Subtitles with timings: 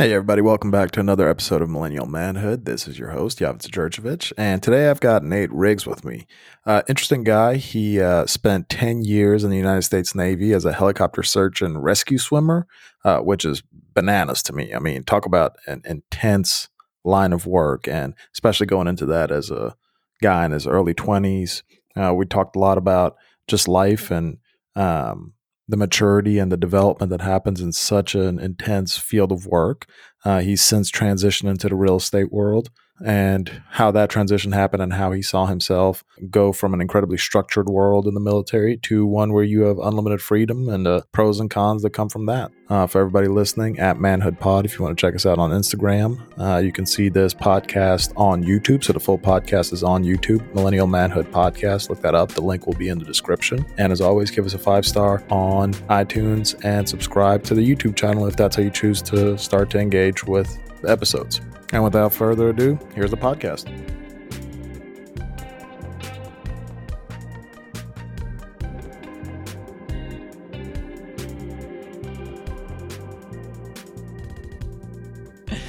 [0.00, 2.66] Hey, everybody, welcome back to another episode of Millennial Manhood.
[2.66, 6.28] This is your host, Yavitz Djurjevic, and today I've got Nate Riggs with me.
[6.64, 7.56] Uh, interesting guy.
[7.56, 11.82] He uh, spent 10 years in the United States Navy as a helicopter search and
[11.82, 12.68] rescue swimmer,
[13.04, 14.72] uh, which is bananas to me.
[14.72, 16.68] I mean, talk about an intense
[17.02, 19.74] line of work, and especially going into that as a
[20.22, 21.64] guy in his early 20s.
[21.96, 23.16] Uh, we talked a lot about
[23.48, 24.38] just life and
[24.76, 25.32] um,
[25.68, 29.86] the maturity and the development that happens in such an intense field of work.
[30.24, 32.70] Uh, he's since transitioned into the real estate world
[33.04, 37.68] and how that transition happened and how he saw himself go from an incredibly structured
[37.68, 41.50] world in the military to one where you have unlimited freedom and the pros and
[41.50, 42.50] cons that come from that.
[42.68, 45.50] Uh, for everybody listening, at Manhood Pod, if you want to check us out on
[45.50, 48.84] Instagram, uh, you can see this podcast on YouTube.
[48.84, 51.88] So the full podcast is on YouTube, Millennial Manhood Podcast.
[51.88, 52.30] Look that up.
[52.32, 53.64] The link will be in the description.
[53.78, 57.96] And as always, give us a five star on iTunes and subscribe to the YouTube
[57.96, 61.40] channel if that's how you choose to start to engage with episodes.
[61.72, 63.68] And without further ado, here's the podcast.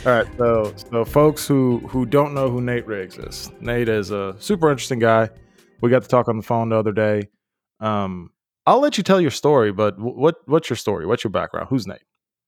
[0.06, 4.12] All right, so so folks who who don't know who Nate Riggs is, Nate is
[4.12, 5.30] a super interesting guy.
[5.82, 7.30] We got to talk on the phone the other day.
[7.80, 8.32] Um,
[8.66, 11.06] I'll let you tell your story, but what what's your story?
[11.06, 11.68] What's your background?
[11.70, 12.00] Who's Nate?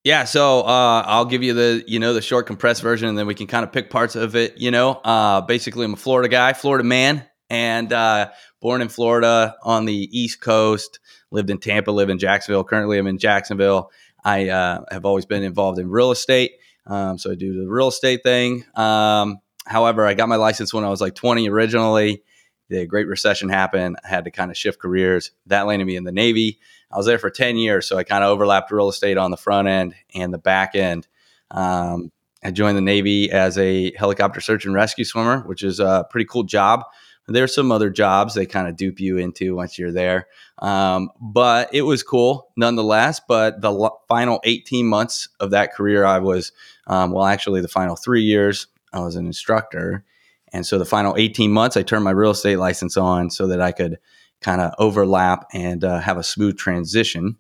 [0.04, 3.28] Yeah, so uh, I'll give you the you know the short compressed version, and then
[3.28, 4.58] we can kind of pick parts of it.
[4.58, 9.56] You know, uh, basically, I'm a Florida guy, Florida man, and uh, born in Florida
[9.62, 11.00] on the East Coast.
[11.30, 12.64] Lived in Tampa, live in Jacksonville.
[12.64, 13.92] Currently, I'm in Jacksonville.
[14.24, 16.54] I uh, have always been involved in real estate,
[16.88, 18.66] um, so I do the real estate thing.
[18.76, 22.24] Um, however, I got my license when I was like 20 originally.
[22.70, 23.98] The Great Recession happened.
[24.04, 25.32] I had to kind of shift careers.
[25.46, 26.58] That landed me in the Navy.
[26.92, 29.38] I was there for 10 years, so I kind of overlapped real estate on the
[29.38, 31.08] front end and the back end.
[31.50, 32.12] Um,
[32.44, 36.26] I joined the Navy as a helicopter search and rescue swimmer, which is a pretty
[36.26, 36.84] cool job.
[37.28, 40.28] There's some other jobs they kind of dupe you into once you're there.
[40.60, 43.22] Um, but it was cool nonetheless.
[43.26, 46.52] But the final 18 months of that career, I was,
[46.88, 50.04] um, well, actually, the final three years, I was an instructor.
[50.52, 53.62] And so the final 18 months, I turned my real estate license on so that
[53.62, 54.00] I could
[54.42, 57.38] kind of overlap and uh, have a smooth transition.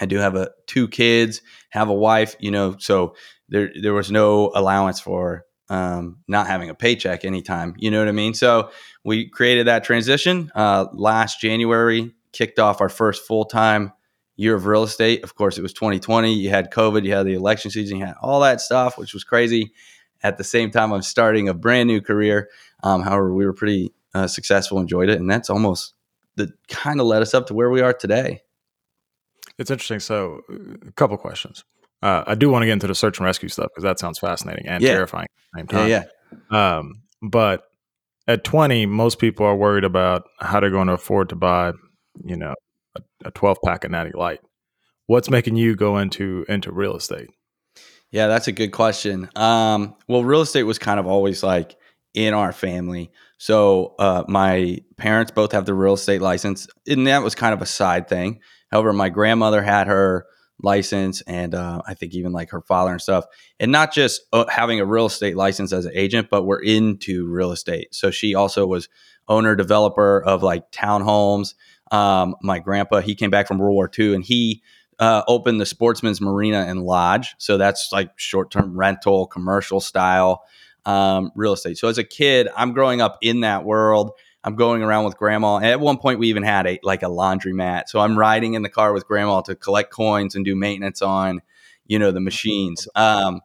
[0.00, 3.14] I do have a two kids, have a wife, you know, so
[3.48, 7.74] there there was no allowance for um, not having a paycheck anytime.
[7.78, 8.34] You know what I mean?
[8.34, 8.70] So
[9.04, 13.92] we created that transition uh, last January, kicked off our first full time
[14.36, 15.22] year of real estate.
[15.22, 16.34] Of course, it was 2020.
[16.34, 19.24] You had COVID, you had the election season, you had all that stuff, which was
[19.24, 19.72] crazy.
[20.22, 22.50] At the same time, I'm starting a brand new career.
[22.82, 25.94] Um, however, we were pretty uh, successful, enjoyed it, and that's almost
[26.36, 28.42] that kind of led us up to where we are today.
[29.58, 30.00] It's interesting.
[30.00, 30.40] So,
[30.86, 31.64] a couple questions.
[32.02, 34.18] Uh, I do want to get into the search and rescue stuff because that sounds
[34.18, 34.92] fascinating and yeah.
[34.92, 35.88] terrifying at the same time.
[35.88, 36.04] Yeah,
[36.50, 36.78] yeah.
[36.78, 37.64] Um, but
[38.26, 41.72] at 20, most people are worried about how they're going to afford to buy,
[42.24, 42.54] you know,
[42.96, 44.40] a, a 12 pack of Natty Light.
[45.06, 47.30] What's making you go into into real estate?
[48.12, 49.28] Yeah, that's a good question.
[49.36, 51.76] Um, well, real estate was kind of always like
[52.14, 53.10] in our family.
[53.40, 57.62] So uh, my parents both have the real estate license, and that was kind of
[57.62, 58.40] a side thing.
[58.70, 60.26] However, my grandmother had her
[60.62, 63.24] license, and uh, I think even like her father and stuff,
[63.58, 67.26] and not just uh, having a real estate license as an agent, but we're into
[67.28, 67.94] real estate.
[67.94, 68.90] So she also was
[69.26, 71.54] owner developer of like townhomes.
[71.90, 74.62] Um, my grandpa he came back from World War II, and he
[74.98, 77.34] uh, opened the Sportsman's Marina and Lodge.
[77.38, 80.44] So that's like short term rental, commercial style
[80.86, 81.78] um, real estate.
[81.78, 84.12] So as a kid, I'm growing up in that world.
[84.42, 85.56] I'm going around with grandma.
[85.56, 87.88] And at one point, we even had a like a laundromat.
[87.88, 91.42] So I'm riding in the car with grandma to collect coins and do maintenance on,
[91.86, 92.88] you know, the machines.
[92.94, 93.40] Um,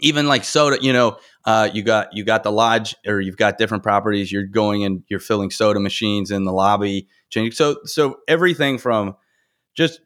[0.00, 3.58] even like soda, you know, uh, you got you got the lodge or you've got
[3.58, 4.30] different properties.
[4.30, 7.08] You're going and you're filling soda machines in the lobby.
[7.30, 9.16] Changing So so everything from
[9.74, 10.00] just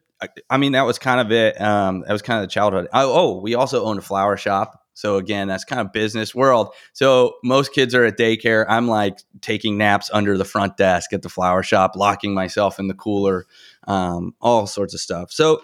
[0.49, 1.59] I mean that was kind of it.
[1.59, 2.87] Um, that was kind of the childhood.
[2.93, 4.82] Oh, oh, we also owned a flower shop.
[4.93, 6.73] So again, that's kind of business world.
[6.93, 8.65] So most kids are at daycare.
[8.67, 12.87] I'm like taking naps under the front desk at the flower shop, locking myself in
[12.87, 13.45] the cooler,
[13.87, 15.31] um, all sorts of stuff.
[15.31, 15.61] So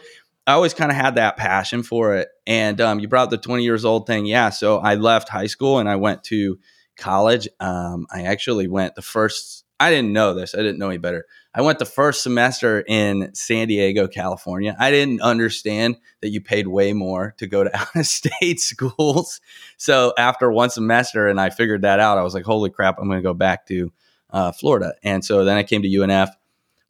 [0.47, 2.29] I always kind of had that passion for it.
[2.47, 4.25] And um, you brought the 20 years old thing.
[4.25, 4.49] Yeah.
[4.49, 6.57] So I left high school and I went to
[6.97, 7.47] college.
[7.59, 10.53] Um, I actually went the first, I didn't know this.
[10.53, 11.25] I didn't know any better.
[11.53, 14.75] I went the first semester in San Diego, California.
[14.77, 19.39] I didn't understand that you paid way more to go to out of state schools.
[19.77, 23.07] So after one semester and I figured that out, I was like, holy crap, I'm
[23.07, 23.91] going to go back to
[24.31, 24.93] uh, Florida.
[25.01, 26.29] And so then I came to UNF,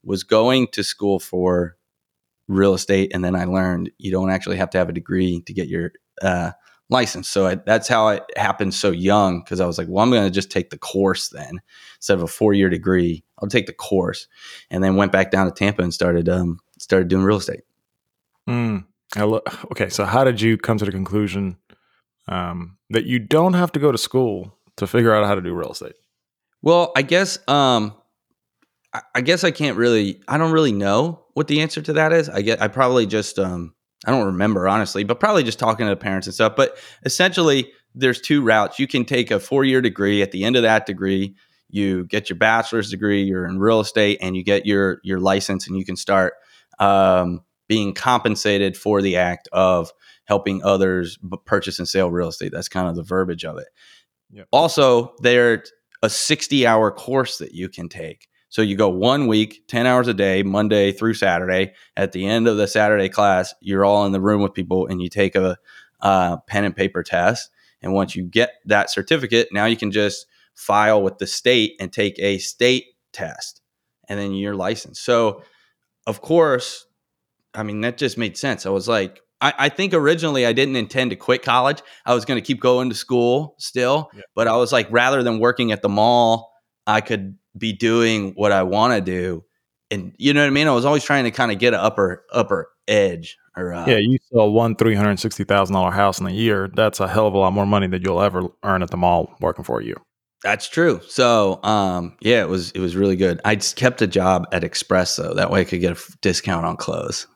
[0.04, 1.78] was going to school for
[2.48, 3.12] real estate.
[3.14, 5.94] And then I learned you don't actually have to have a degree to get your
[6.22, 6.52] uh,
[6.90, 7.28] license.
[7.28, 10.26] So I, that's how it happened so young because I was like, well, I'm going
[10.26, 11.62] to just take the course then
[11.98, 13.24] instead of a four year degree.
[13.40, 14.28] I'll take the course,
[14.70, 17.62] and then went back down to Tampa and started um, started doing real estate.
[18.50, 18.86] Mm.
[19.18, 19.42] Lo-
[19.72, 21.58] okay, so how did you come to the conclusion
[22.28, 25.54] um, that you don't have to go to school to figure out how to do
[25.54, 25.96] real estate?
[26.62, 27.94] Well, I guess um,
[28.94, 30.22] I, I guess I can't really.
[30.28, 32.28] I don't really know what the answer to that is.
[32.30, 32.62] I get.
[32.62, 33.74] I probably just um,
[34.06, 36.56] I don't remember honestly, but probably just talking to the parents and stuff.
[36.56, 38.80] But essentially, there's two routes.
[38.80, 40.22] You can take a four year degree.
[40.22, 41.36] At the end of that degree,
[41.70, 43.24] you get your bachelor's degree.
[43.24, 46.34] You're in real estate, and you get your your license, and you can start
[46.80, 49.92] um, being compensated for the act of
[50.26, 52.52] helping others purchase and sell real estate.
[52.52, 53.68] That's kind of the verbiage of it.
[54.32, 54.48] Yep.
[54.52, 58.28] Also, there's a 60 hour course that you can take.
[58.50, 61.74] So you go one week, 10 hours a day, Monday through Saturday.
[61.96, 65.02] At the end of the Saturday class, you're all in the room with people and
[65.02, 65.58] you take a
[66.02, 67.52] uh, pen and paper test.
[67.82, 70.26] And once you get that certificate, now you can just
[70.56, 73.62] file with the state and take a state test
[74.10, 75.06] and then you're licensed.
[75.06, 75.44] So,
[76.08, 76.88] of course,
[77.54, 78.66] I mean, that just made sense.
[78.66, 81.82] I was like, I, I think originally I didn't intend to quit college.
[82.06, 84.22] I was going to keep going to school still, yeah.
[84.36, 86.49] but I was like, rather than working at the mall,
[86.90, 89.44] I could be doing what I want to do.
[89.92, 90.68] And you know what I mean?
[90.68, 93.38] I was always trying to kind of get an upper upper edge.
[93.56, 96.70] Or uh, yeah, you sell one three hundred sixty thousand dollar house in a year.
[96.74, 99.36] That's a hell of a lot more money than you'll ever earn at the mall
[99.40, 99.96] working for you.
[100.44, 101.02] That's true.
[101.08, 103.42] So, um, yeah, it was it was really good.
[103.44, 105.34] I just kept a job at Express though.
[105.34, 107.28] That way, I could get a discount on clothes.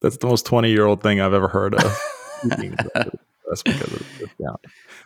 [0.00, 1.82] That's the most twenty year old thing I've ever heard of.
[2.44, 4.60] That's because of the discount.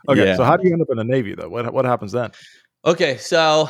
[0.09, 0.37] Okay, yeah.
[0.37, 1.49] so how do you end up in the Navy though?
[1.49, 2.31] What what happens then?
[2.87, 3.69] Okay, so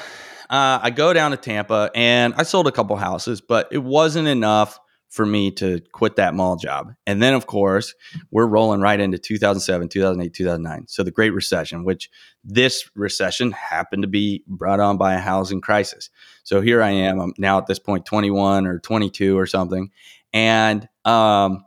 [0.51, 4.29] uh, I go down to Tampa and I sold a couple houses, but it wasn't
[4.29, 4.79] enough
[5.09, 6.93] for me to quit that mall job.
[7.07, 7.95] And then, of course,
[8.31, 10.87] we're rolling right into 2007, 2008, 2009.
[10.89, 12.11] So the Great Recession, which
[12.45, 16.11] this recession happened to be brought on by a housing crisis.
[16.45, 17.19] So here I am.
[17.19, 19.91] I'm now at this point 21 or 22 or something.
[20.35, 21.65] And um,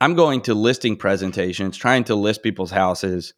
[0.00, 3.34] I'm going to listing presentations, trying to list people's houses.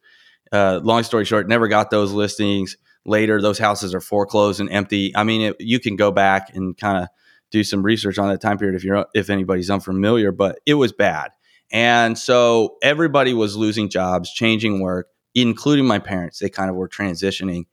[0.49, 5.15] Uh, long story short, never got those listings later those houses are foreclosed and empty.
[5.15, 7.09] I mean, it, you can go back and kind of
[7.51, 10.91] do some research on that time period if you're if anybody's unfamiliar, but it was
[10.91, 11.31] bad.
[11.71, 16.39] And so everybody was losing jobs, changing work, including my parents.
[16.39, 17.65] They kind of were transitioning.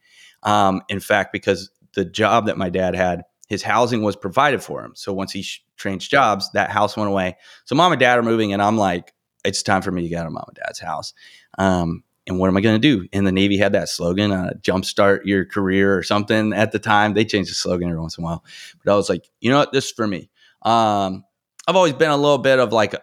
[0.42, 4.84] Um, in fact, because the job that my dad had, his housing was provided for
[4.84, 4.92] him.
[4.94, 7.36] So once he sh- changed jobs, that house went away.
[7.64, 9.14] So mom and dad are moving, and I'm like,
[9.44, 11.14] it's time for me to get out of mom and dad's house.
[11.58, 13.06] Um, and what am I going to do?
[13.12, 17.14] And the Navy had that slogan, uh, jumpstart your career or something at the time.
[17.14, 18.44] They changed the slogan every once in a while.
[18.84, 19.72] But I was like, you know what?
[19.72, 20.28] This is for me.
[20.62, 21.24] Um,
[21.68, 22.94] I've always been a little bit of like,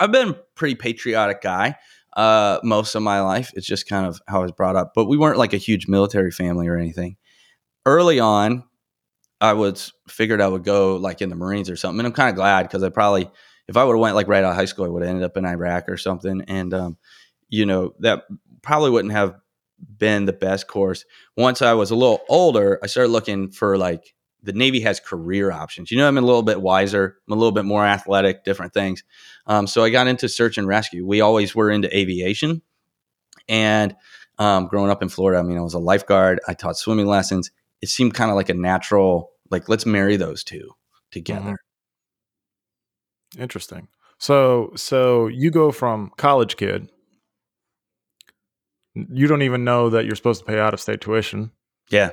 [0.00, 1.76] I've been a pretty patriotic guy
[2.16, 3.52] uh, most of my life.
[3.54, 4.92] It's just kind of how I was brought up.
[4.94, 7.16] But we weren't like a huge military family or anything.
[7.86, 8.64] Early on,
[9.40, 12.00] I was figured I would go like in the Marines or something.
[12.00, 13.28] And I'm kind of glad because I probably,
[13.66, 15.24] if I would have went like right out of high school, I would have ended
[15.24, 16.42] up in Iraq or something.
[16.46, 16.96] And, um,
[17.48, 18.24] you know, that
[18.62, 19.34] probably wouldn't have
[19.98, 21.04] been the best course.
[21.36, 25.52] Once I was a little older, I started looking for like the Navy has career
[25.52, 25.90] options.
[25.90, 29.04] You know, I'm a little bit wiser, I'm a little bit more athletic, different things.
[29.46, 31.06] Um, so I got into search and rescue.
[31.06, 32.62] We always were into aviation.
[33.48, 33.94] And
[34.38, 37.50] um, growing up in Florida, I mean, I was a lifeguard, I taught swimming lessons.
[37.80, 40.70] It seemed kind of like a natural, like, let's marry those two
[41.10, 41.58] together.
[43.34, 43.42] Mm-hmm.
[43.42, 43.88] Interesting.
[44.18, 46.88] So, so you go from college kid
[48.94, 51.50] you don't even know that you're supposed to pay out of state tuition.
[51.90, 52.10] Yeah.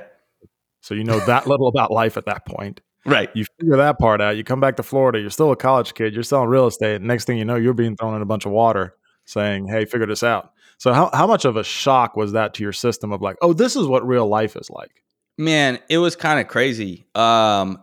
[0.80, 2.80] So you know that little about life at that point.
[3.06, 3.30] Right.
[3.34, 4.36] You figure that part out.
[4.36, 5.20] You come back to Florida.
[5.20, 6.14] You're still a college kid.
[6.14, 7.00] You're selling real estate.
[7.00, 8.94] Next thing you know, you're being thrown in a bunch of water
[9.24, 10.52] saying, hey, figure this out.
[10.78, 13.52] So how, how much of a shock was that to your system of like, oh,
[13.52, 15.02] this is what real life is like?
[15.38, 17.06] Man, it was kind of crazy.
[17.14, 17.82] Um,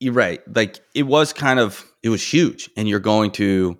[0.00, 0.40] you're right.
[0.54, 2.70] Like it was kind of, it was huge.
[2.76, 3.78] And you're going to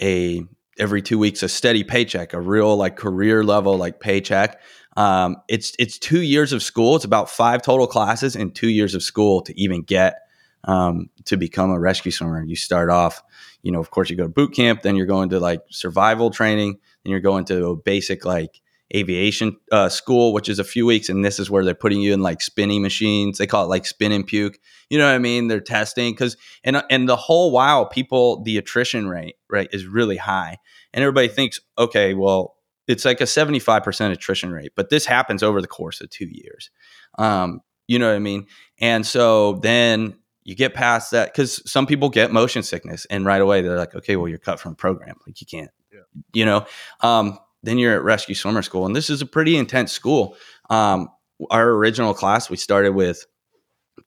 [0.00, 0.44] a
[0.82, 4.60] every two weeks a steady paycheck, a real like career level like paycheck.
[4.96, 6.96] Um, it's it's two years of school.
[6.96, 10.26] It's about five total classes and two years of school to even get
[10.64, 12.42] um, to become a rescue swimmer.
[12.44, 13.22] You start off,
[13.62, 16.30] you know, of course, you go to boot camp, then you're going to like survival
[16.30, 18.60] training, then you're going to basic like
[18.94, 22.12] aviation uh, school, which is a few weeks, and this is where they're putting you
[22.12, 23.38] in like spinning machines.
[23.38, 24.58] They call it like spin and puke.
[24.90, 25.48] You know what I mean?
[25.48, 30.16] They're testing because and and the whole while, people the attrition rate right is really
[30.16, 30.58] high,
[30.92, 32.56] and everybody thinks, okay, well,
[32.86, 36.10] it's like a seventy five percent attrition rate, but this happens over the course of
[36.10, 36.70] two years.
[37.18, 38.46] Um, you know what I mean?
[38.80, 43.40] And so then you get past that because some people get motion sickness and right
[43.40, 46.00] away they're like okay well you're cut from program like you can't Yeah.
[46.32, 46.66] You know,
[47.00, 50.36] um, then you're at rescue swimmer school, and this is a pretty intense school.
[50.70, 51.08] Um,
[51.50, 53.24] our original class, we started with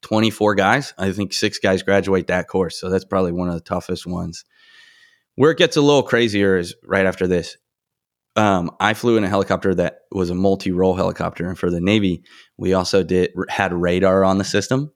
[0.02, 0.94] 24 guys.
[0.98, 4.44] I think six guys graduate that course, so that's probably one of the toughest ones.
[5.36, 7.58] Where it gets a little crazier is right after this.
[8.38, 12.24] Um, I flew in a helicopter that was a multi-role helicopter, and for the Navy,
[12.58, 14.92] we also did had radar on the system,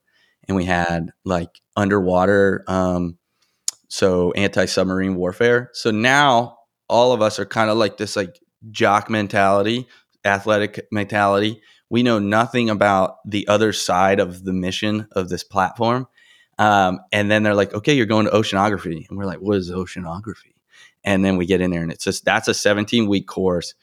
[0.48, 3.18] and we had like underwater, um,
[3.88, 5.70] so anti-submarine warfare.
[5.74, 6.58] So now
[6.90, 8.40] all of us are kind of like this like
[8.72, 9.88] jock mentality,
[10.26, 11.62] athletic mentality.
[11.90, 16.08] We know nothing about the other side of the mission of this platform.
[16.58, 19.08] Um, and then they're like, okay, you're going to oceanography.
[19.10, 20.54] And we're like, what is oceanography?
[21.04, 23.74] And then we get in there and it's just, that's a 17 week course.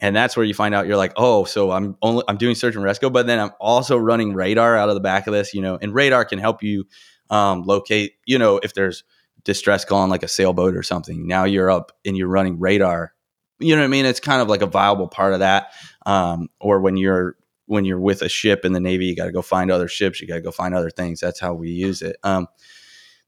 [0.00, 2.74] And that's where you find out you're like, oh, so I'm only, I'm doing search
[2.74, 5.60] and rescue, but then I'm also running radar out of the back of this, you
[5.60, 6.86] know, and radar can help you
[7.28, 9.04] um, locate, you know, if there's
[9.44, 11.26] distress on like a sailboat or something.
[11.26, 13.12] Now you're up and you're running radar.
[13.60, 14.06] You know what I mean?
[14.06, 15.72] It's kind of like a viable part of that.
[16.06, 17.36] Um, or when you're
[17.66, 20.20] when you're with a ship in the Navy, you got to go find other ships.
[20.20, 21.20] You got to go find other things.
[21.20, 22.16] That's how we use it.
[22.24, 22.48] Um,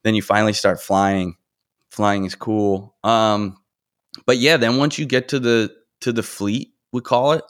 [0.03, 1.37] then you finally start flying.
[1.91, 2.97] Flying is cool.
[3.05, 3.59] Um,
[4.27, 7.45] but yeah, then once you get to the to the fleet, we call it.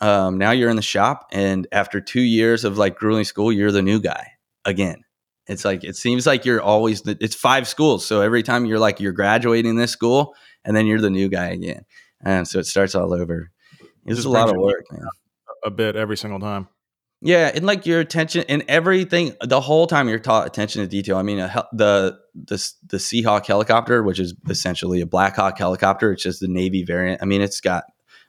[0.00, 3.72] Um, now you're in the shop, and after two years of like grueling school, you're
[3.72, 4.32] the new guy
[4.64, 5.04] again.
[5.48, 8.78] It's like it seems like you're always the, it's five schools, so every time you're
[8.78, 11.84] like you're graduating this school, and then you're the new guy again,
[12.22, 13.50] and so it starts all over.
[14.06, 15.08] It's a lot of work, man
[15.64, 16.68] a bit every single time.
[17.20, 21.16] Yeah, and like your attention and everything, the whole time you're taught attention to detail.
[21.16, 26.12] I mean, a, the the the Seahawk helicopter, which is essentially a Black Hawk helicopter,
[26.12, 27.20] it's just the Navy variant.
[27.20, 27.84] I mean, it's got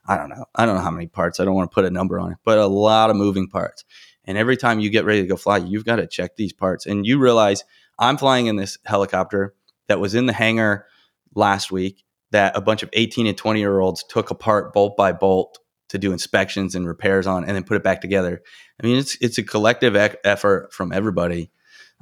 [0.08, 1.40] I don't know, I don't know how many parts.
[1.40, 3.86] I don't want to put a number on it, but a lot of moving parts.
[4.26, 6.88] And every time you get ready to go fly, you've got to check these parts,
[6.88, 7.64] and you realize
[8.00, 9.54] I'm flying in this helicopter
[9.88, 10.88] that was in the hangar
[11.36, 15.12] last week that a bunch of 18 and 20 year olds took apart bolt by
[15.12, 15.60] bolt
[15.90, 18.42] to do inspections and repairs on, and then put it back together.
[18.82, 21.52] I mean, it's it's a collective e- effort from everybody.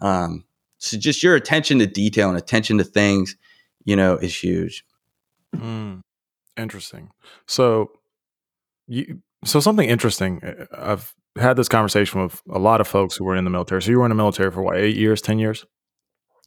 [0.02, 0.44] Um,
[0.78, 3.36] so just your attention to detail and attention to things,
[3.86, 4.84] you know, is huge.
[5.56, 6.02] Mm,
[6.58, 7.10] interesting.
[7.48, 7.92] So,
[8.88, 10.44] you so something interesting.
[10.44, 13.82] Uh, I've had this conversation with a lot of folks who were in the military.
[13.82, 15.66] So you were in the military for what, eight years, ten years?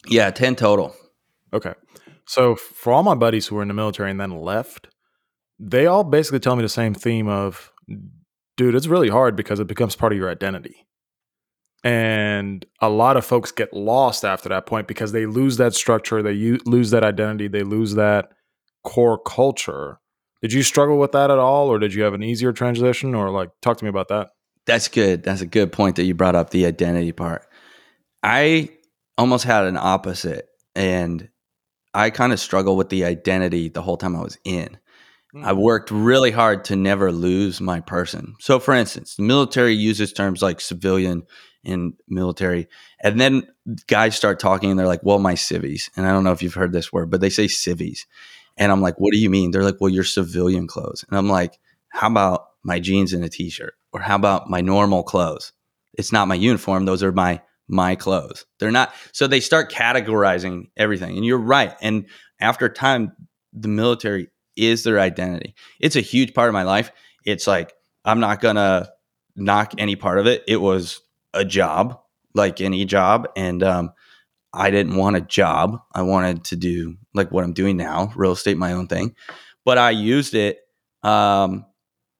[0.07, 0.95] Yeah, ten total.
[1.53, 1.73] Okay.
[2.31, 4.87] So for all my buddies who were in the military and then left,
[5.59, 7.73] they all basically tell me the same theme of,
[8.55, 10.87] dude, it's really hard because it becomes part of your identity.
[11.83, 16.23] And a lot of folks get lost after that point because they lose that structure,
[16.23, 18.29] they u- lose that identity, they lose that
[18.85, 19.99] core culture.
[20.41, 23.29] Did you struggle with that at all, or did you have an easier transition, or
[23.29, 24.29] like talk to me about that?
[24.65, 25.23] That's good.
[25.23, 27.45] That's a good point that you brought up the identity part.
[28.23, 28.69] I
[29.17, 31.27] almost had an opposite, and
[31.93, 34.77] I kind of struggle with the identity the whole time I was in.
[35.35, 35.45] Mm.
[35.45, 38.35] I worked really hard to never lose my person.
[38.39, 41.23] So, for instance, the military uses terms like civilian
[41.63, 42.67] and military,
[43.03, 43.43] and then
[43.87, 46.55] guys start talking and they're like, "Well, my civvies," and I don't know if you've
[46.55, 48.07] heard this word, but they say civvies,
[48.57, 51.29] and I'm like, "What do you mean?" They're like, "Well, your civilian clothes," and I'm
[51.29, 55.53] like, "How about my jeans and a t-shirt, or how about my normal clothes?
[55.93, 57.41] It's not my uniform; those are my
[57.71, 58.45] my clothes.
[58.59, 61.73] They're not." So they start categorizing everything, and you're right.
[61.81, 62.05] And
[62.39, 63.13] after time,
[63.53, 65.55] the military is their identity.
[65.79, 66.91] It's a huge part of my life.
[67.25, 67.73] It's like
[68.05, 68.89] I'm not gonna
[69.35, 70.43] knock any part of it.
[70.47, 71.01] It was
[71.33, 71.99] a job,
[72.33, 73.93] like any job, and um,
[74.53, 75.79] I didn't want a job.
[75.93, 79.15] I wanted to do like what I'm doing now, real estate, my own thing.
[79.63, 80.59] But I used it,
[81.03, 81.65] um,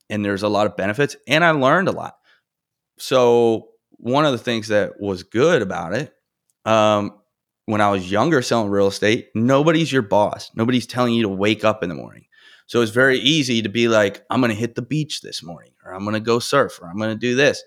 [0.08, 2.14] and there's a lot of benefits, and I learned a lot.
[2.98, 3.68] So
[4.02, 6.12] one of the things that was good about it
[6.64, 7.12] um,
[7.66, 10.50] when I was younger selling real estate, nobody's your boss.
[10.56, 12.26] Nobody's telling you to wake up in the morning.
[12.66, 15.70] So it's very easy to be like, I'm going to hit the beach this morning,
[15.84, 17.62] or I'm going to go surf, or I'm going to do this.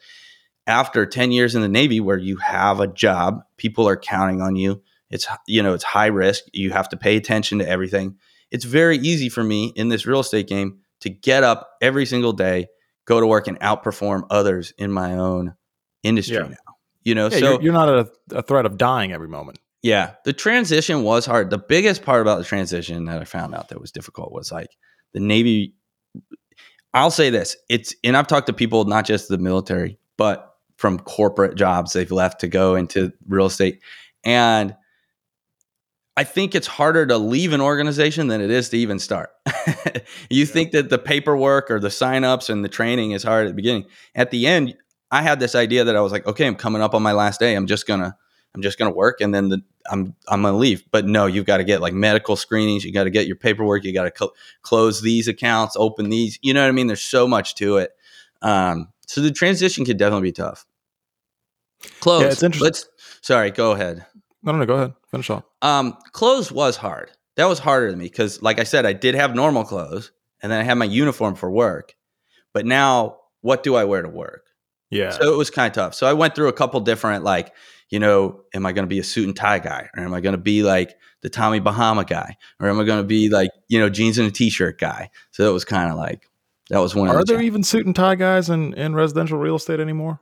[0.68, 4.58] After 10 years in the Navy, where you have a job, people are counting on
[4.58, 4.82] you.
[5.10, 6.44] It's, you know, it's high risk.
[6.52, 8.18] You have to pay attention to everything.
[8.52, 12.34] It's very easy for me in this real estate game to get up every single
[12.34, 12.68] day,
[13.06, 15.56] go to work and outperform others in my own
[16.06, 16.48] industry yeah.
[16.48, 16.56] now.
[17.04, 19.60] You know, yeah, so you're, you're not a, a threat of dying every moment.
[19.84, 21.52] Yeah, the transition was hard.
[21.52, 24.70] The biggest part about the transition that I found out that was difficult was like
[25.14, 25.76] the Navy.
[26.94, 30.98] I'll say this: it's and I've talked to people not just the military, but from
[30.98, 33.82] corporate jobs they've left to go into real estate,
[34.24, 34.76] and
[36.18, 39.32] I think it's harder to leave an organization than it is to even start.
[40.30, 40.46] you yeah.
[40.46, 43.86] think that the paperwork or the signups and the training is hard at the beginning.
[44.16, 44.76] At the end,
[45.12, 47.40] I had this idea that I was like, okay, I'm coming up on my last
[47.40, 47.56] day.
[47.56, 48.18] I'm just gonna
[48.56, 49.22] I'm just going to work.
[49.22, 50.84] And then the, I'm I'm gonna leave.
[50.90, 52.86] But no, you've got to get like medical screenings.
[52.86, 53.84] You got to get your paperwork.
[53.84, 56.40] You got to cl- close these accounts, open these.
[56.42, 56.88] You know what I mean?
[56.88, 57.92] There's so much to it.
[58.42, 60.66] Um, so the transition could definitely be tough.
[62.00, 62.22] Close.
[62.22, 62.66] Yeah, it's interesting.
[62.66, 62.90] Let's.
[63.22, 64.06] Sorry, go ahead.
[64.42, 64.66] No, no, no.
[64.66, 64.94] Go ahead.
[65.12, 65.44] Finish off.
[65.62, 67.12] Um, clothes was hard.
[67.36, 70.52] That was harder to me because, like I said, I did have normal clothes, and
[70.52, 71.96] then I had my uniform for work.
[72.54, 74.45] But now, what do I wear to work?
[74.90, 75.12] Yeah.
[75.12, 75.96] So it was kind of tough.
[75.96, 77.54] So I went through a couple different, like,
[77.90, 80.22] you know, am I going to be a suit and tie guy, or am I
[80.22, 83.52] going to be like the Tommy Bahama guy, or am I going to be like,
[83.68, 85.10] you know, jeans and a t-shirt guy?
[85.32, 86.30] So it was kind of like
[86.70, 87.10] that was one.
[87.10, 90.20] Are of the there even suit and tie guys in, in residential real estate anymore?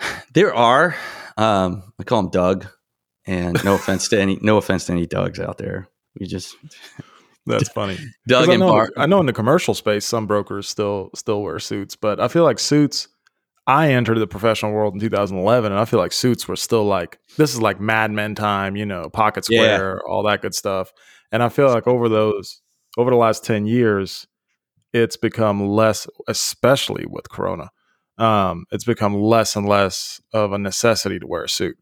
[0.34, 0.96] There are.
[1.36, 2.66] Um, I call him Doug,
[3.26, 5.88] and no offense to any no offense to any Dougs out there.
[6.18, 6.56] We just
[7.46, 7.98] That's funny.
[8.26, 8.92] Doug I know, Bart.
[8.96, 12.44] I know in the commercial space, some brokers still still wear suits, but I feel
[12.44, 13.08] like suits.
[13.66, 17.18] I entered the professional world in 2011, and I feel like suits were still like
[17.38, 19.58] this is like Mad Men time, you know, pocket Yeah.
[19.58, 20.92] square, all that good stuff.
[21.32, 22.60] And I feel like over those
[22.98, 24.26] over the last 10 years,
[24.92, 27.70] it's become less, especially with Corona.
[28.18, 31.76] Um, it's become less and less of a necessity to wear a suit.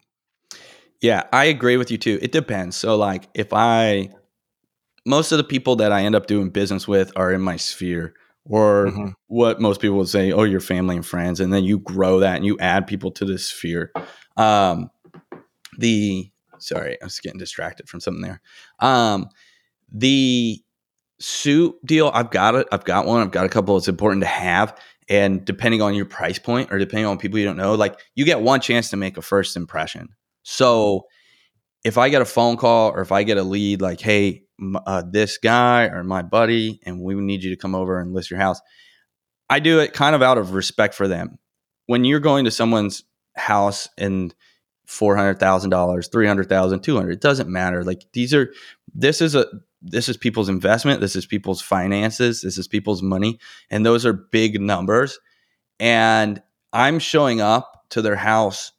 [1.01, 2.17] Yeah, I agree with you too.
[2.21, 2.77] It depends.
[2.77, 4.09] So, like, if I,
[5.05, 8.13] most of the people that I end up doing business with are in my sphere,
[8.45, 9.13] or Mhm.
[9.27, 11.39] what most people would say, oh, your family and friends.
[11.39, 13.91] And then you grow that and you add people to this sphere.
[14.37, 14.89] Um,
[15.77, 18.41] the, sorry, I was getting distracted from something there.
[18.79, 19.29] Um,
[19.91, 20.61] the
[21.19, 22.67] suit deal, I've got it.
[22.71, 23.21] I've got one.
[23.21, 23.77] I've got a couple.
[23.77, 24.77] It's important to have.
[25.09, 28.25] And depending on your price point or depending on people you don't know, like you
[28.25, 30.09] get one chance to make a first impression.
[30.43, 31.07] So
[31.83, 34.42] if I get a phone call or if I get a lead, like, hey,
[34.85, 38.29] uh, this guy or my buddy, and we need you to come over and list
[38.29, 38.61] your house,
[39.49, 41.39] I do it kind of out of respect for them.
[41.85, 43.03] When you're going to someone's
[43.35, 44.33] house and
[44.85, 47.83] four hundred thousand dollars, three hundred thousand, two hundred, it doesn't matter.
[47.83, 48.53] Like these are
[48.93, 49.45] this is a
[49.81, 54.13] this is people's investment, this is people's finances, this is people's money, and those are
[54.13, 55.19] big numbers.
[55.79, 56.41] And
[56.71, 58.71] I'm showing up to their house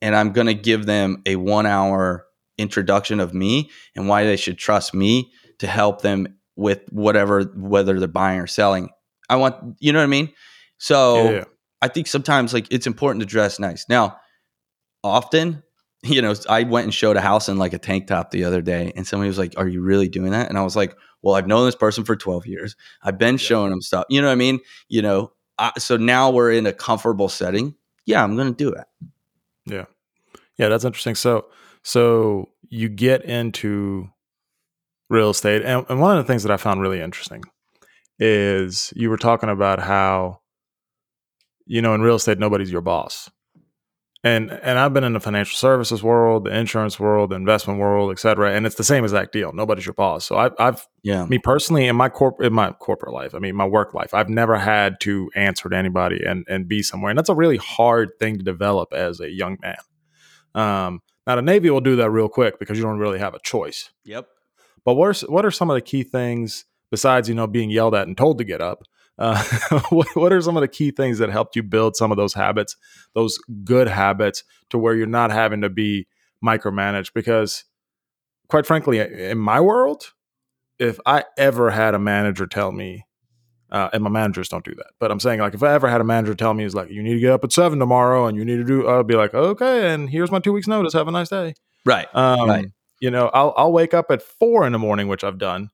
[0.00, 2.26] and I'm going to give them a one hour
[2.58, 7.98] introduction of me and why they should trust me to help them with whatever, whether
[7.98, 8.90] they're buying or selling.
[9.28, 10.32] I want, you know what I mean?
[10.78, 11.44] So yeah.
[11.82, 13.86] I think sometimes like it's important to dress nice.
[13.88, 14.16] Now,
[15.02, 15.62] often,
[16.02, 18.60] you know, I went and showed a house in like a tank top the other
[18.60, 21.34] day, and somebody was like, "Are you really doing that?" And I was like, "Well,
[21.34, 22.76] I've known this person for 12 years.
[23.02, 24.04] I've been showing them stuff.
[24.10, 24.60] You know what I mean?
[24.88, 27.74] You know, I, so now we're in a comfortable setting.
[28.06, 28.84] Yeah, I'm going to do it.
[29.64, 29.84] Yeah.
[30.58, 31.14] Yeah, that's interesting.
[31.14, 31.46] So
[31.84, 34.08] so you get into
[35.08, 37.44] real estate and, and one of the things that I found really interesting
[38.18, 40.40] is you were talking about how
[41.66, 43.30] you know in real estate nobody's your boss.
[44.22, 48.10] And and I've been in the financial services world, the insurance world, the investment world,
[48.10, 49.52] et cetera, and it's the same exact deal.
[49.52, 50.24] Nobody's your boss.
[50.24, 53.54] So I, I've Yeah, me personally in my corp in my corporate life i mean
[53.54, 57.18] my work life i've never had to answer to anybody and and be somewhere and
[57.18, 59.76] that's a really hard thing to develop as a young man
[60.54, 63.38] um now the navy will do that real quick because you don't really have a
[63.40, 64.26] choice yep.
[64.84, 67.94] but what are, what are some of the key things besides you know being yelled
[67.94, 68.82] at and told to get up
[69.16, 69.42] uh,
[69.90, 72.34] what, what are some of the key things that helped you build some of those
[72.34, 72.76] habits
[73.14, 76.06] those good habits to where you're not having to be
[76.44, 77.64] micromanaged because
[78.48, 80.12] quite frankly in my world
[80.78, 83.06] if I ever had a manager tell me,
[83.70, 86.00] uh, and my managers don't do that, but I'm saying like if I ever had
[86.00, 88.36] a manager tell me, he's like you need to get up at seven tomorrow, and
[88.36, 90.92] you need to do, I'll be like, okay, and here's my two weeks notice.
[90.92, 91.54] Have a nice day.
[91.84, 92.08] Right.
[92.14, 92.66] Um, Right.
[93.00, 95.70] You know, I'll I'll wake up at four in the morning, which I've done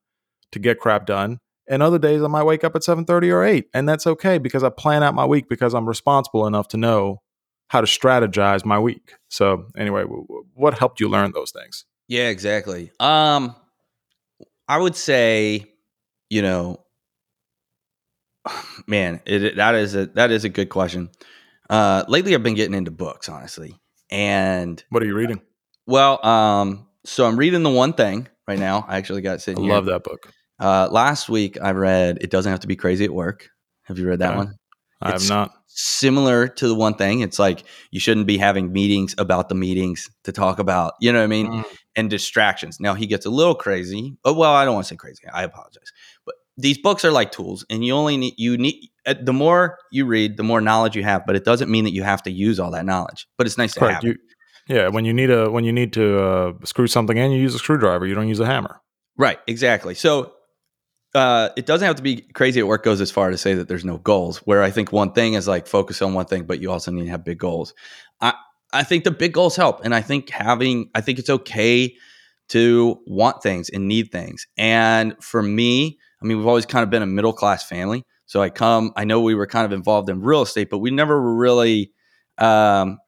[0.53, 3.45] to get crap done, and other days I might wake up at seven thirty or
[3.45, 6.77] eight, and that's okay because I plan out my week because I'm responsible enough to
[6.77, 7.23] know
[7.69, 9.15] how to strategize my week.
[9.29, 11.85] So anyway, w- w- what helped you learn those things?
[12.09, 12.91] Yeah, exactly.
[12.99, 13.55] Um,
[14.67, 15.67] I would say,
[16.31, 16.81] you know,
[18.87, 21.11] man, it, that is a that is a good question.
[21.69, 23.77] Uh, lately, I've been getting into books, honestly,
[24.11, 25.41] and What are you reading?
[25.87, 28.85] well, um, so I'm reading the one thing right now.
[28.89, 29.73] I actually got it I sitting here.
[29.73, 30.33] love that book.
[30.59, 33.49] Uh, last week, I read "It Doesn't Have to Be Crazy at Work."
[33.85, 34.37] Have you read that Okay.
[34.39, 34.55] one?
[35.01, 35.53] I have It's- not.
[35.73, 40.11] Similar to the one thing, it's like you shouldn't be having meetings about the meetings
[40.25, 40.95] to talk about.
[41.01, 41.47] You know what I mean?
[41.47, 41.65] Mm.
[41.97, 42.79] and distractions.
[42.81, 44.17] Now he gets a little crazy.
[44.25, 45.23] Oh well, I don't want to say crazy.
[45.33, 45.91] I apologize.
[46.57, 50.05] These books are like tools, and you only need you need uh, the more you
[50.05, 51.25] read, the more knowledge you have.
[51.27, 53.27] But it doesn't mean that you have to use all that knowledge.
[53.39, 53.95] But it's nice to Correct.
[53.95, 54.05] have.
[54.05, 54.17] You,
[54.69, 57.55] yeah, when you need a when you need to uh, screw something in, you use
[57.55, 58.07] a screwdriver.
[58.07, 58.81] You don't use a hammer.
[59.17, 59.95] Right, exactly.
[59.95, 60.33] So
[61.15, 62.85] uh, it doesn't have to be crazy at work.
[62.85, 64.39] Goes as far to say that there's no goals.
[64.39, 67.05] Where I think one thing is like focus on one thing, but you also need
[67.05, 67.75] to have big goals.
[68.21, 68.35] I
[68.73, 69.85] I think the big goals help.
[69.85, 71.95] And I think having, I think it's okay
[72.51, 74.47] to want things and need things.
[74.57, 78.05] And for me, I mean, we've always kind of been a middle class family.
[78.27, 80.91] So I come, I know we were kind of involved in real estate, but we
[80.91, 81.93] never were really,
[82.39, 82.99] um,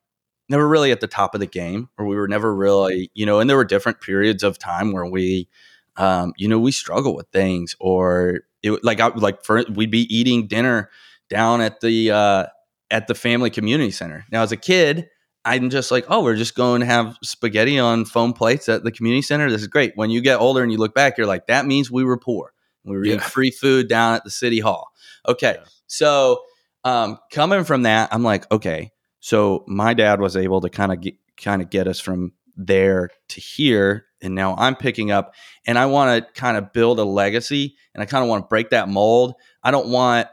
[0.48, 3.40] never really at the top of the game, or we were never really, you know,
[3.40, 5.48] and there were different periods of time where we,
[5.96, 10.12] um, you know, we struggle with things, or it like I like for we'd be
[10.14, 10.90] eating dinner
[11.28, 12.46] down at the uh,
[12.90, 14.24] at the family community center.
[14.30, 15.08] Now, as a kid,
[15.44, 18.92] I'm just like, oh, we're just going to have spaghetti on foam plates at the
[18.92, 19.50] community center.
[19.50, 19.92] This is great.
[19.96, 22.52] When you get older and you look back, you're like, that means we were poor.
[22.84, 23.14] We were yeah.
[23.14, 24.92] eating free food down at the city hall.
[25.26, 25.64] Okay, yeah.
[25.86, 26.42] so
[26.84, 31.00] um, coming from that, I'm like, okay, so my dad was able to kind of
[31.00, 35.34] get kind of get us from there to here and now I'm picking up
[35.66, 38.48] and I want to kind of build a legacy and I kind of want to
[38.48, 39.34] break that mold.
[39.62, 40.28] I don't want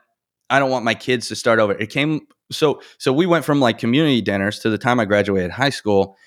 [0.50, 1.74] I don't want my kids to start over.
[1.74, 5.52] It came so so we went from like community dinners to the time I graduated
[5.52, 6.18] high school.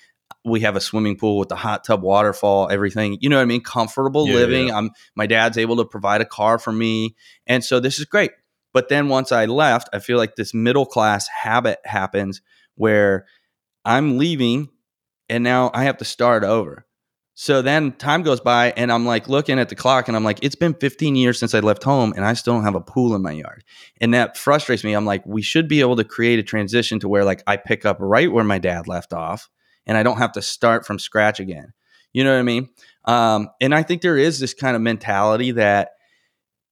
[0.45, 3.17] We have a swimming pool with the hot tub waterfall, everything.
[3.21, 3.61] You know what I mean?
[3.61, 4.67] Comfortable yeah, living.
[4.67, 4.77] Yeah.
[4.77, 7.15] I'm my dad's able to provide a car for me.
[7.47, 8.31] And so this is great.
[8.73, 12.41] But then once I left, I feel like this middle class habit happens
[12.75, 13.25] where
[13.85, 14.69] I'm leaving
[15.29, 16.85] and now I have to start over.
[17.35, 20.43] So then time goes by and I'm like looking at the clock and I'm like,
[20.43, 23.15] it's been 15 years since I left home and I still don't have a pool
[23.15, 23.63] in my yard.
[23.99, 24.93] And that frustrates me.
[24.93, 27.85] I'm like, we should be able to create a transition to where like I pick
[27.85, 29.49] up right where my dad left off
[29.85, 31.73] and I don't have to start from scratch again.
[32.13, 32.69] You know what I mean?
[33.05, 35.91] Um, and I think there is this kind of mentality that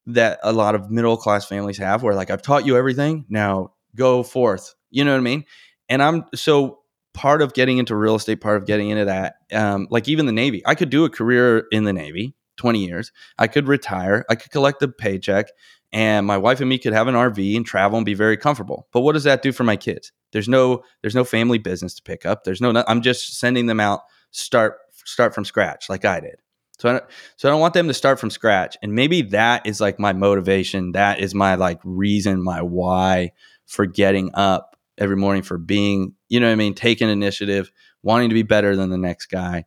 [0.08, 3.74] that a lot of middle class families have where like I've taught you everything, now
[3.96, 4.74] go forth.
[4.90, 5.46] You know what I mean?
[5.90, 6.80] And I'm so
[7.14, 10.32] part of getting into real estate, part of getting into that, um, like even the
[10.32, 13.12] Navy, I could do a career in the Navy, 20 years.
[13.38, 15.48] I could retire, I could collect a paycheck,
[15.92, 18.88] and my wife and me could have an RV and travel and be very comfortable.
[18.94, 20.12] But what does that do for my kids?
[20.32, 22.44] There's no there's no family business to pick up.
[22.44, 26.36] There's no I'm just sending them out start start from scratch like I did.
[26.80, 27.04] So I don't,
[27.36, 28.76] so I don't want them to start from scratch.
[28.82, 30.94] And maybe that is like my motivation.
[30.94, 33.34] That is my like reason, my why
[33.68, 38.30] for getting up every morning for being, you know what I mean, taking initiative, wanting
[38.30, 39.66] to be better than the next guy.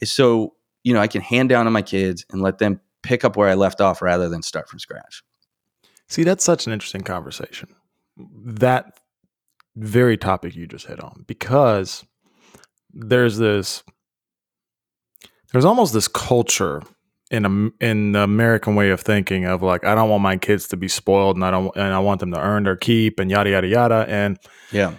[0.00, 3.24] Is so, you know, I can hand down to my kids and let them pick
[3.24, 5.22] up where I left off rather than start from scratch.
[6.08, 7.74] See, that's such an interesting conversation.
[8.16, 9.00] That
[9.76, 12.04] very topic you just hit on because
[12.92, 13.82] there's this
[15.52, 16.82] there's almost this culture
[17.30, 20.68] in a, in the American way of thinking of like I don't want my kids
[20.68, 23.30] to be spoiled and I don't and I want them to earn their keep and
[23.30, 24.38] yada yada yada and
[24.70, 24.94] yeah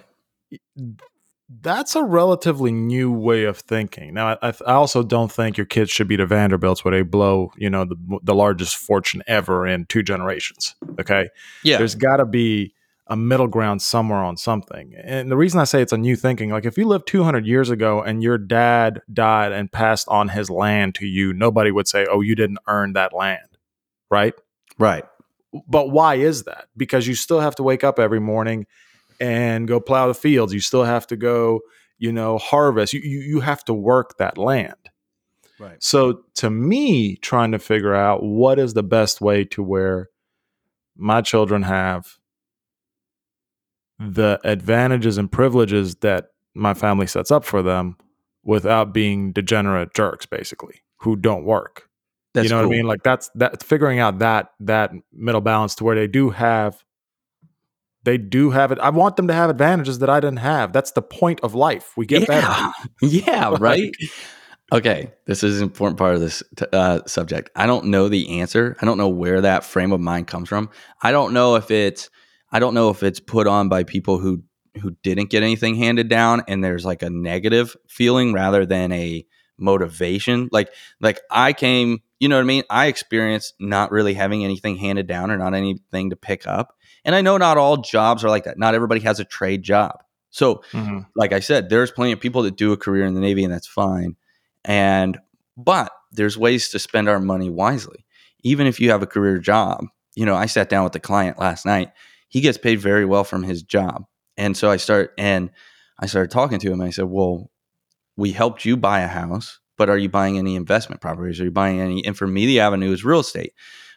[1.62, 4.14] that's a relatively new way of thinking.
[4.14, 7.52] Now I, I also don't think your kids should be the Vanderbilts where they blow
[7.58, 10.76] you know the the largest fortune ever in two generations.
[11.00, 11.30] Okay,
[11.64, 12.74] yeah, there's got to be
[13.08, 14.96] a middle ground somewhere on something.
[15.04, 17.70] And the reason I say it's a new thinking, like if you lived 200 years
[17.70, 22.08] ago and your dad died and passed on his land to you, nobody would say,
[22.10, 23.58] "Oh, you didn't earn that land."
[24.10, 24.34] Right?
[24.80, 25.06] Right.
[25.68, 26.66] But why is that?
[26.76, 28.66] Because you still have to wake up every morning
[29.20, 30.54] and go plow the fields.
[30.54, 31.62] You still have to go,
[31.98, 32.92] you know, harvest.
[32.94, 34.76] You you, you have to work that land.
[35.60, 35.82] Right.
[35.82, 40.10] So to me, trying to figure out what is the best way to where
[40.98, 42.18] my children have
[44.00, 47.98] the advantages and privileges that my family sets up for them
[48.44, 51.90] without being degenerate jerks basically who don't work.
[52.34, 52.70] That's you know cool.
[52.70, 52.88] what i mean?
[52.88, 56.84] Like that's that figuring out that that middle balance to where they do have
[58.04, 60.74] they do have it i want them to have advantages that i didn't have.
[60.74, 61.94] That's the point of life.
[61.96, 62.28] We get yeah.
[62.28, 63.92] better yeah right?
[64.72, 67.50] Okay this is an important part of this uh, subject.
[67.56, 68.76] I don't know the answer.
[68.82, 70.70] I don't know where that frame of mind comes from.
[71.02, 72.10] I don't know if it's
[72.52, 74.44] I don't know if it's put on by people who
[74.82, 79.26] who didn't get anything handed down and there's like a negative feeling rather than a
[79.58, 80.50] motivation.
[80.52, 82.64] Like like I came, you know what I mean?
[82.70, 86.76] I experienced not really having anything handed down or not anything to pick up.
[87.04, 88.58] And I know not all jobs are like that.
[88.58, 90.00] Not everybody has a trade job.
[90.32, 91.00] So, mm-hmm.
[91.16, 93.54] like I said, there's plenty of people that do a career in the Navy and
[93.54, 94.16] that's fine.
[94.66, 95.18] And
[95.56, 98.06] but there's ways to spend our money wisely.
[98.44, 99.86] Even if you have a career job.
[100.16, 101.92] You know, I sat down with the client last night
[102.28, 104.06] he gets paid very well from his job.
[104.38, 105.50] And so I start and
[106.00, 106.82] I started talking to him.
[106.82, 107.52] I said, "Well,
[108.18, 111.40] we helped you buy a house, but are you buying any investment properties?
[111.40, 113.54] Are you buying any?" And for me, the avenue is real estate.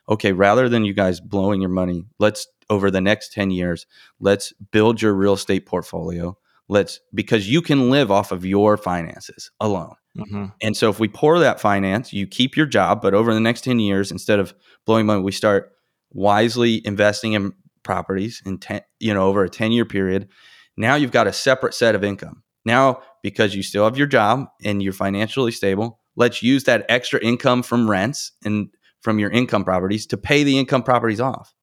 [0.09, 3.87] Okay, rather than you guys blowing your money, let's over the next 10 years,
[4.21, 6.37] let's build your real estate portfolio.
[6.69, 9.95] Let's because you can live off of your finances alone.
[10.17, 10.47] Mm-hmm.
[10.63, 13.63] And so if we pour that finance, you keep your job, but over the next
[13.65, 15.73] 10 years, instead of blowing money, we start
[16.11, 17.53] wisely investing in
[17.89, 20.29] properties in 10, you know, over a 10 year period.
[20.77, 22.43] Now you've got a separate set of income.
[22.67, 27.19] Now, because you still have your job and you're financially stable, let's use that extra
[27.21, 28.69] income from rents and
[29.01, 31.55] from your income properties to pay the income properties off.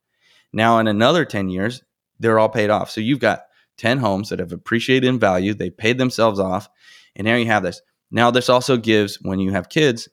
[0.51, 1.83] Now, in another 10 years,
[2.19, 2.89] they're all paid off.
[2.89, 3.43] So you've got
[3.77, 6.67] 10 homes that have appreciated in value, they paid themselves off,
[7.15, 7.83] and now you have this.
[8.09, 10.09] Now, this also gives, when you have kids,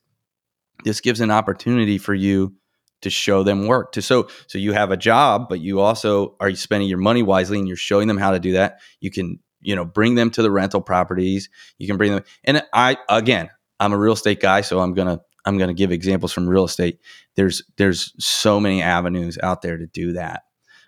[0.84, 2.54] this gives an opportunity for you
[3.02, 6.52] to show them work to so so you have a job but you also are
[6.54, 8.80] spending your money wisely and you're showing them how to do that.
[9.00, 11.48] You can you know bring them to the rental properties.
[11.78, 15.20] You can bring them and i again i'm a real estate guy so i'm gonna
[15.44, 16.98] i'm gonna give examples from real estate.
[17.36, 20.44] There's there's so many avenues out there to do that.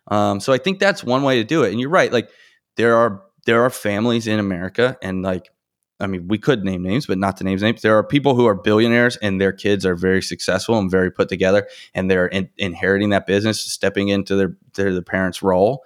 [0.09, 1.71] Um, so i think that's one way to do it.
[1.73, 2.29] And you're right like
[2.77, 5.51] there are there are families in america and like
[6.05, 7.83] I mean, we could name names, but not to name names.
[7.83, 11.29] There are people who are billionaires and their kids are very successful and very put
[11.29, 15.85] together, and they're in, inheriting that business, stepping into their their, parents' role.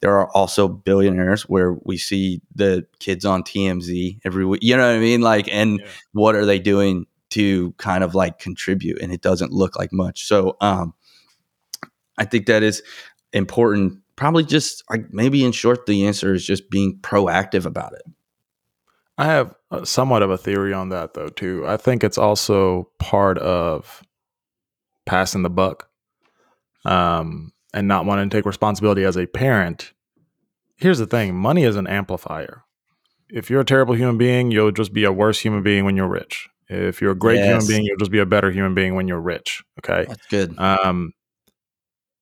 [0.00, 4.62] There are also billionaires where we see the kids on TMZ every week.
[4.62, 5.20] You know what I mean?
[5.20, 5.86] Like, and yeah.
[6.12, 9.00] what are they doing to kind of like contribute?
[9.00, 10.26] And it doesn't look like much.
[10.26, 10.94] So, um,
[12.18, 12.82] I think that is
[13.32, 14.00] important.
[14.16, 18.02] Probably just like maybe in short, the answer is just being proactive about it.
[19.20, 19.54] I have
[19.84, 21.64] somewhat of a theory on that though too.
[21.66, 24.02] I think it's also part of
[25.06, 25.88] passing the buck
[26.84, 29.92] um, and not wanting to take responsibility as a parent.
[30.76, 32.64] Here's the thing: money is an amplifier.
[33.28, 36.08] If you're a terrible human being, you'll just be a worse human being when you're
[36.08, 36.48] rich.
[36.68, 37.46] If you're a great yes.
[37.46, 39.62] human being, you'll just be a better human being when you're rich.
[39.80, 40.58] Okay, that's good.
[40.58, 41.12] Um,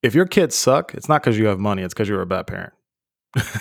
[0.03, 2.47] if your kids suck, it's not because you have money; it's because you're a bad
[2.47, 2.73] parent.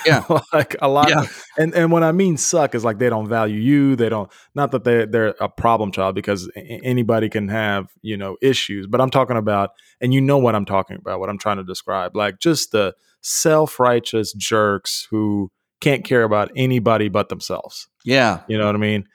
[0.06, 0.23] Yeah.
[0.53, 1.10] like a lot.
[1.10, 1.21] Yeah.
[1.21, 3.95] Of, and and when I mean suck is like they don't value you.
[3.95, 8.38] They don't not that they they're a problem child because anybody can have, you know,
[8.41, 11.58] issues, but I'm talking about and you know what I'm talking about, what I'm trying
[11.58, 12.15] to describe.
[12.15, 15.51] Like just the self-righteous jerks who
[15.82, 17.88] can't care about anybody but themselves.
[18.03, 18.41] Yeah.
[18.47, 19.08] You know what I mean?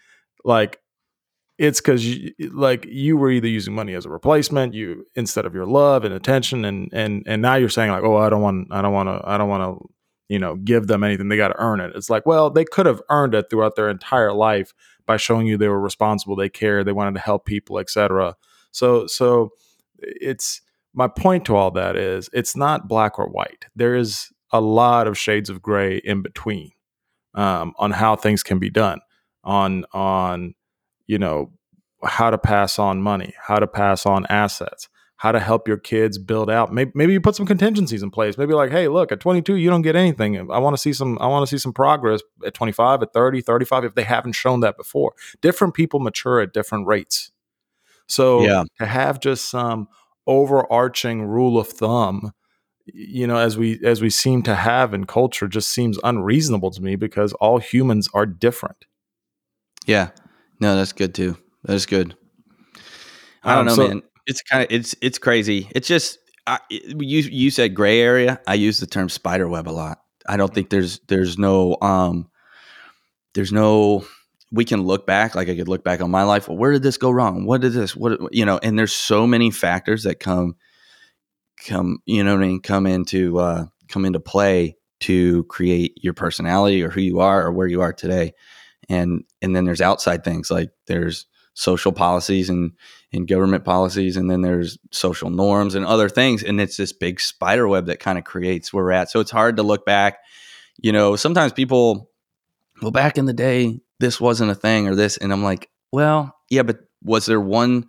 [0.44, 0.78] Like
[1.58, 5.54] it's because you, like you were either using money as a replacement you instead of
[5.54, 8.66] your love and attention and and and now you're saying like oh i don't want
[8.70, 9.88] i don't want to i don't want to
[10.32, 11.28] you know, give them anything.
[11.28, 11.92] They got to earn it.
[11.94, 14.72] It's like, well, they could have earned it throughout their entire life
[15.04, 18.34] by showing you they were responsible, they cared, they wanted to help people, etc.
[18.70, 19.50] So, so
[19.98, 20.62] it's
[20.94, 23.66] my point to all that is it's not black or white.
[23.76, 26.70] There is a lot of shades of gray in between
[27.34, 29.00] um, on how things can be done,
[29.44, 30.54] on on
[31.06, 31.52] you know
[32.02, 34.88] how to pass on money, how to pass on assets,
[35.22, 36.74] how to help your kids build out.
[36.74, 38.36] Maybe, maybe you put some contingencies in place.
[38.36, 40.36] Maybe like, hey, look, at 22, you don't get anything.
[40.50, 41.16] I want to see some.
[41.20, 43.84] I want to see some progress at 25, at 30, 35.
[43.84, 47.30] If they haven't shown that before, different people mature at different rates.
[48.08, 48.64] So yeah.
[48.80, 49.86] to have just some
[50.26, 52.32] overarching rule of thumb,
[52.86, 56.82] you know, as we as we seem to have in culture, just seems unreasonable to
[56.82, 58.86] me because all humans are different.
[59.86, 60.10] Yeah,
[60.58, 61.38] no, that's good too.
[61.62, 62.16] That's good.
[63.44, 64.02] I don't um, know, so, man.
[64.26, 65.68] It's kind of it's it's crazy.
[65.74, 68.40] It's just I, you you said gray area.
[68.46, 70.02] I use the term spider web a lot.
[70.28, 72.28] I don't think there's there's no um
[73.34, 74.04] there's no
[74.50, 76.48] we can look back like I could look back on my life.
[76.48, 77.46] Well, where did this go wrong?
[77.46, 77.96] What did this?
[77.96, 78.58] What you know?
[78.62, 80.56] And there's so many factors that come
[81.66, 86.14] come you know what I mean come into uh, come into play to create your
[86.14, 88.32] personality or who you are or where you are today.
[88.88, 92.72] And and then there's outside things like there's social policies and,
[93.12, 97.20] and government policies and then there's social norms and other things and it's this big
[97.20, 99.10] spider web that kind of creates where we're at.
[99.10, 100.18] So it's hard to look back.
[100.78, 102.10] You know sometimes people
[102.80, 106.34] well back in the day this wasn't a thing or this and i'm like well
[106.48, 107.86] yeah but was there one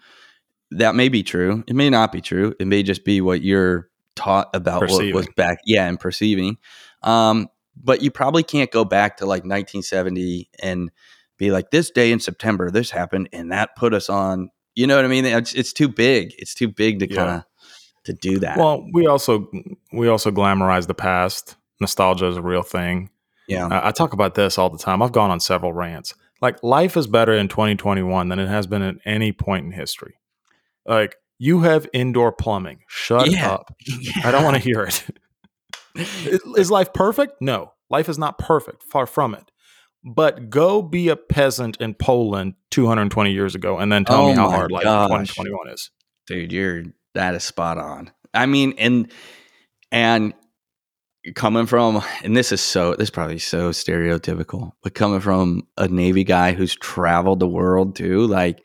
[0.70, 3.90] that may be true it may not be true it may just be what you're
[4.16, 5.14] taught about perceiving.
[5.14, 6.58] what was back yeah and perceiving.
[7.02, 10.92] Um, but you probably can't go back to like 1970 and
[11.38, 14.96] be like this day in September this happened and that put us on you know
[14.96, 15.26] what I mean?
[15.26, 16.34] It's, it's too big.
[16.40, 17.44] It's too big to kind of
[18.06, 18.58] to do that.
[18.58, 19.50] Well we also
[19.92, 21.56] we also glamorize the past.
[21.80, 23.10] Nostalgia is a real thing.
[23.48, 23.68] Yeah.
[23.68, 25.02] Uh, I talk about this all the time.
[25.02, 26.14] I've gone on several rants.
[26.42, 30.16] Like life is better in 2021 than it has been at any point in history.
[30.86, 32.80] Like you have indoor plumbing.
[32.88, 33.52] Shut yeah.
[33.52, 33.76] up.
[33.86, 34.14] Yeah.
[34.26, 35.06] I don't want to hear it.
[36.58, 37.34] Is life perfect?
[37.40, 37.74] No.
[37.90, 38.82] Life is not perfect.
[38.82, 39.52] Far from it
[40.04, 44.36] but go be a peasant in Poland 220 years ago and then tell oh me
[44.36, 45.92] how hard life in 2021 is.
[46.28, 46.84] Dude, you're
[47.16, 48.12] that is spot on.
[48.34, 49.12] I mean, and
[49.92, 50.34] and
[51.36, 55.88] coming from and this is so this is probably so stereotypical, but coming from a
[55.88, 58.64] Navy guy who's traveled the world too, like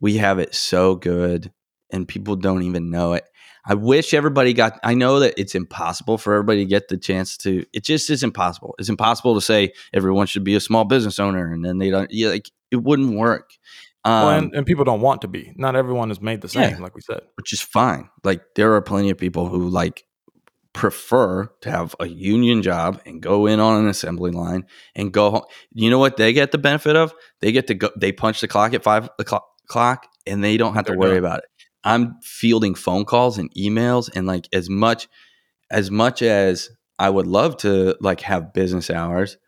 [0.00, 1.52] we have it so good
[1.90, 3.24] and people don't even know it.
[3.64, 4.78] I wish everybody got.
[4.82, 7.64] I know that it's impossible for everybody to get the chance to.
[7.72, 8.74] It just is impossible.
[8.78, 12.10] It's impossible to say everyone should be a small business owner, and then they don't.
[12.10, 13.52] Yeah, like it wouldn't work.
[14.04, 15.52] Um, well, and, and, people don't want to be.
[15.56, 18.08] Not everyone is made the same, yeah, like we said, which is fine.
[18.24, 20.04] Like there are plenty of people who like
[20.72, 25.30] prefer to have a union job and go in on an assembly line and go
[25.30, 25.42] home.
[25.74, 27.12] You know what they get the benefit of?
[27.40, 27.90] They get to go.
[27.94, 31.18] They punch the clock at five o'clock, and they don't have to worry done.
[31.18, 31.44] about it.
[31.84, 35.08] I'm fielding phone calls and emails, and like as much
[35.70, 39.38] as much as I would love to like have business hours.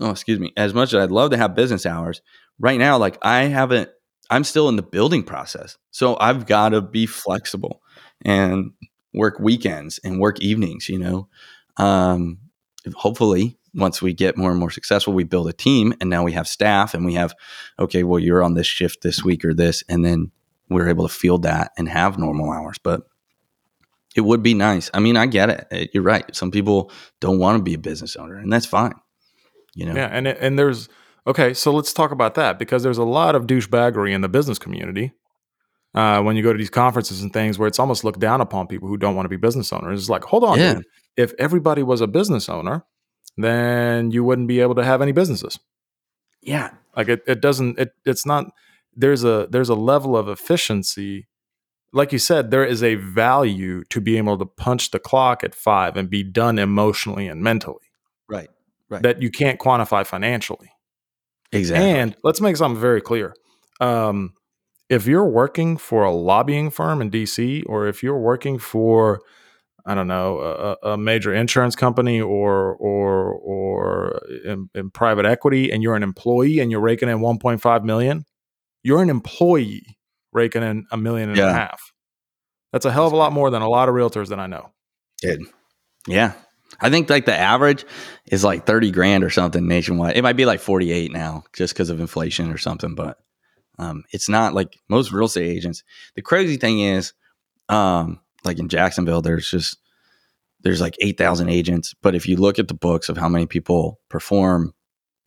[0.00, 0.52] Oh, excuse me.
[0.56, 2.20] As much as I'd love to have business hours,
[2.58, 3.90] right now, like I haven't,
[4.30, 5.76] I'm still in the building process.
[5.90, 7.82] So I've got to be flexible
[8.24, 8.72] and
[9.12, 11.28] work weekends and work evenings, you know.
[11.76, 12.38] Um,
[12.94, 16.32] hopefully, once we get more and more successful, we build a team and now we
[16.32, 17.34] have staff and we have,
[17.78, 19.82] okay, well, you're on this shift this week or this.
[19.88, 20.30] And then
[20.68, 22.78] we're able to field that and have normal hours.
[22.82, 23.02] But
[24.16, 24.90] it would be nice.
[24.94, 25.90] I mean, I get it.
[25.92, 26.34] You're right.
[26.34, 28.94] Some people don't want to be a business owner, and that's fine.
[29.74, 29.94] You know.
[29.94, 30.88] Yeah, and and there's
[31.26, 34.58] Okay, so let's talk about that because there's a lot of douchebaggery in the business
[34.58, 35.12] community.
[35.94, 38.66] Uh, when you go to these conferences and things where it's almost looked down upon
[38.66, 40.00] people who don't want to be business owners.
[40.00, 40.74] It's like, hold on, yeah.
[40.74, 40.84] dude.
[41.16, 42.84] If everybody was a business owner,
[43.36, 45.60] then you wouldn't be able to have any businesses.
[46.42, 46.70] Yeah.
[46.96, 48.46] Like it, it doesn't it it's not
[48.96, 51.28] there's a there's a level of efficiency.
[51.92, 55.54] Like you said, there is a value to be able to punch the clock at
[55.54, 57.86] five and be done emotionally and mentally.
[58.28, 58.48] Right.
[58.88, 59.02] Right.
[59.02, 60.70] That you can't quantify financially.
[61.52, 61.88] Exactly.
[61.88, 63.34] And let's make something very clear.
[63.80, 64.34] Um,
[64.88, 69.20] if you're working for a lobbying firm in DC, or if you're working for,
[69.86, 75.72] I don't know, a, a major insurance company, or or or in, in, private equity,
[75.72, 78.24] and you're an employee and you're raking in 1.5 million,
[78.84, 79.98] you're an employee
[80.32, 81.50] raking in a million and yeah.
[81.50, 81.92] a half.
[82.72, 84.70] That's a hell of a lot more than a lot of realtors that I know.
[85.20, 85.46] Dude.
[86.06, 86.34] Yeah,
[86.80, 87.84] I think like the average
[88.26, 90.16] is like 30 grand or something nationwide.
[90.16, 93.18] It might be like 48 now just because of inflation or something, but
[93.78, 95.82] um, it's not like most real estate agents.
[96.14, 97.12] The crazy thing is,
[97.68, 99.78] um, like in Jacksonville, there's just
[100.60, 104.00] there's like 8,000 agents, but if you look at the books of how many people
[104.08, 104.72] perform,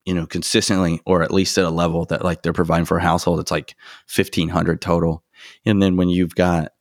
[0.07, 3.01] you know, consistently or at least at a level that like they're providing for a
[3.01, 3.75] household, it's like
[4.15, 5.21] 1500 total.
[5.65, 6.71] And then when you've got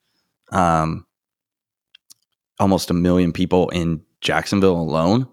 [0.52, 1.04] um
[2.60, 5.26] almost a million people in Jacksonville alone,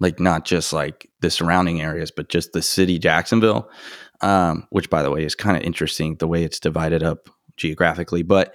[0.00, 3.70] like not just like the surrounding areas, but just the city Jacksonville,
[4.20, 8.22] um, which by the way is kind of interesting the way it's divided up geographically.
[8.22, 8.54] But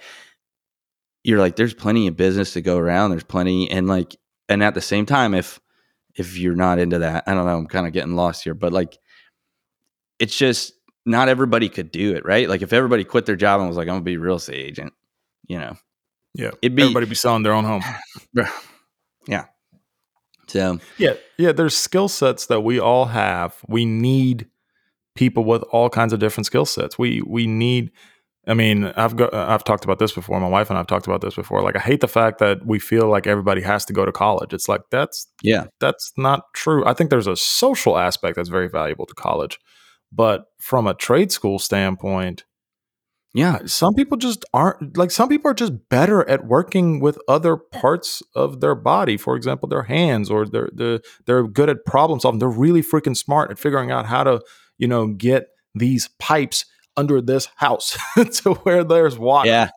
[1.24, 3.10] you're like, there's plenty of business to go around.
[3.10, 4.14] There's plenty, and like,
[4.48, 5.58] and at the same time, if
[6.16, 8.72] if you're not into that, I don't know, I'm kind of getting lost here, but
[8.72, 8.98] like,
[10.18, 10.72] it's just
[11.04, 12.48] not everybody could do it, right?
[12.48, 14.64] Like, if everybody quit their job and was like, I'm gonna be a real estate
[14.64, 14.92] agent,
[15.46, 15.76] you know,
[16.34, 17.82] yeah, it'd be everybody be selling their own home.
[19.26, 19.44] yeah,
[20.46, 23.56] so yeah, yeah, there's skill sets that we all have.
[23.68, 24.48] We need
[25.14, 26.98] people with all kinds of different skill sets.
[26.98, 27.90] We we need.
[28.48, 30.38] I mean, I've got I've talked about this before.
[30.40, 31.62] My wife and I've talked about this before.
[31.62, 34.54] Like, I hate the fact that we feel like everybody has to go to college.
[34.54, 36.86] It's like that's yeah, that's not true.
[36.86, 39.58] I think there's a social aspect that's very valuable to college,
[40.12, 42.44] but from a trade school standpoint,
[43.34, 47.56] yeah, some people just aren't like some people are just better at working with other
[47.56, 49.16] parts of their body.
[49.16, 52.38] For example, their hands, or they're they're, they're good at problem solving.
[52.38, 54.40] They're really freaking smart at figuring out how to
[54.78, 56.64] you know get these pipes
[56.96, 59.48] under this house to where there's water.
[59.48, 59.70] Yeah,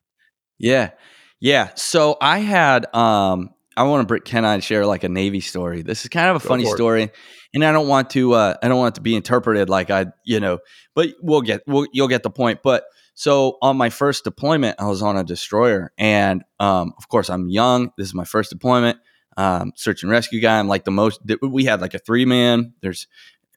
[0.58, 0.91] yeah,
[1.39, 1.69] yeah.
[1.75, 5.82] So I had um I want to Can I share like a Navy story.
[5.82, 7.12] This is kind of a Go funny story,
[7.53, 10.08] and I don't want to uh I don't want it to be interpreted like I
[10.25, 10.60] you know,
[10.95, 12.84] but we'll get we'll you'll get the point, but
[13.19, 17.49] so on my first deployment, I was on a destroyer, and um, of course, I'm
[17.49, 17.91] young.
[17.97, 18.97] This is my first deployment.
[19.36, 20.58] Um, search and rescue guy.
[20.58, 21.19] I'm like the most.
[21.41, 22.75] We had like a three man.
[22.82, 23.08] There's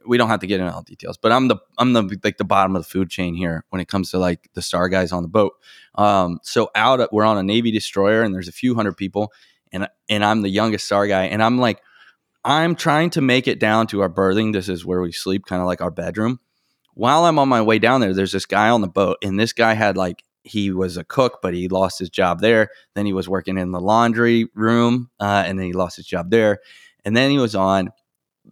[0.07, 2.45] we don't have to get into all details, but I'm the I'm the like the
[2.45, 5.23] bottom of the food chain here when it comes to like the star guys on
[5.23, 5.55] the boat.
[5.95, 9.33] Um, so out we're on a Navy destroyer, and there's a few hundred people,
[9.73, 11.81] and and I'm the youngest star guy, and I'm like
[12.45, 14.53] I'm trying to make it down to our berthing.
[14.53, 16.41] This is where we sleep, kind of like our bedroom
[16.95, 19.53] while I'm on my way down there, there's this guy on the boat, and this
[19.53, 22.69] guy had like he was a cook, but he lost his job there.
[22.94, 26.31] Then he was working in the laundry room, uh, and then he lost his job
[26.31, 26.59] there.
[27.05, 27.90] And then he was on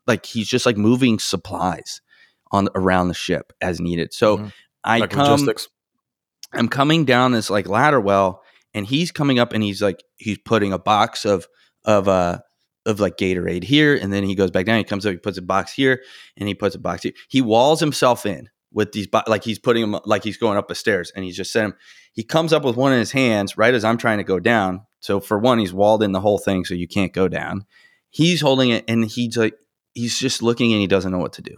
[0.06, 2.00] like he's just like moving supplies
[2.52, 4.12] on around the ship as needed.
[4.12, 4.48] So mm-hmm.
[4.84, 5.68] I like come, logistics.
[6.52, 8.42] I'm coming down this like ladder well,
[8.74, 11.46] and he's coming up and he's like he's putting a box of
[11.84, 12.38] of uh
[12.86, 14.78] of like Gatorade here, and then he goes back down.
[14.78, 16.02] He comes up, he puts a box here,
[16.36, 17.12] and he puts a box here.
[17.28, 20.68] He walls himself in with these bo- like he's putting him like he's going up
[20.68, 21.78] the stairs and he's just sent him
[22.12, 24.82] he comes up with one in his hands right as i'm trying to go down
[25.00, 27.64] so for one he's walled in the whole thing so you can't go down
[28.10, 29.54] he's holding it and he's like
[29.94, 31.54] he's just looking and he doesn't know what to do.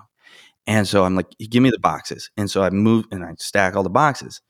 [0.66, 2.30] And so i'm like give me the boxes.
[2.36, 4.40] And so i move and i stack all the boxes.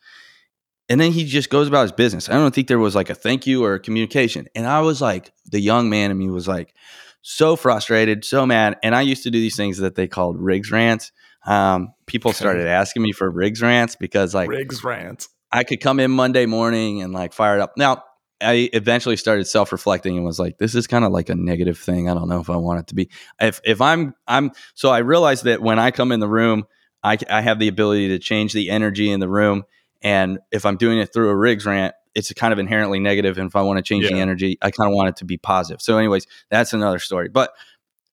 [0.88, 2.28] And then he just goes about his business.
[2.28, 4.46] I don't think there was like a thank you or a communication.
[4.54, 6.74] And i was like the young man in me was like
[7.22, 8.78] so frustrated so mad.
[8.82, 11.12] And i used to do these things that they called Riggs rants.
[11.44, 15.28] Um, people started asking me for Riggs rants because like Riggs rants.
[15.52, 17.74] I could come in Monday morning and like fire it up.
[17.76, 18.02] Now,
[18.42, 22.08] I eventually started self-reflecting and was like, this is kind of like a negative thing.
[22.08, 23.08] I don't know if I want it to be.
[23.40, 26.64] If if I'm I'm so I realized that when I come in the room,
[27.02, 29.64] I I have the ability to change the energy in the room,
[30.02, 33.38] and if I'm doing it through a Riggs rant, it's kind of inherently negative.
[33.38, 35.38] And if I want to change the energy, I kind of want it to be
[35.38, 35.80] positive.
[35.80, 37.28] So, anyways, that's another story.
[37.28, 37.52] But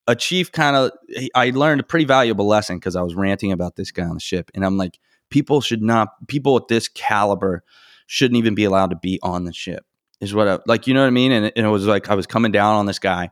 [0.08, 0.92] a chief kind of
[1.36, 4.20] I learned a pretty valuable lesson because I was ranting about this guy on the
[4.20, 5.00] ship, and I'm like,
[5.30, 7.64] people should not people at this caliber
[8.08, 9.86] shouldn't even be allowed to be on the ship.
[10.22, 11.32] Is what I like, you know what I mean?
[11.32, 13.30] And, it- and it was like I was coming down on this guy,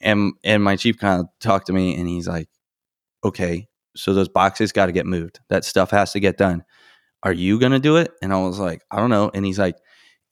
[0.00, 2.48] and and my chief kind of talked to me, and he's like,
[3.24, 5.40] okay, so those boxes got to get moved.
[5.48, 6.64] That stuff has to get done.
[7.22, 8.12] Are you going to do it?
[8.22, 9.30] And I was like, I don't know.
[9.32, 9.76] And he's like,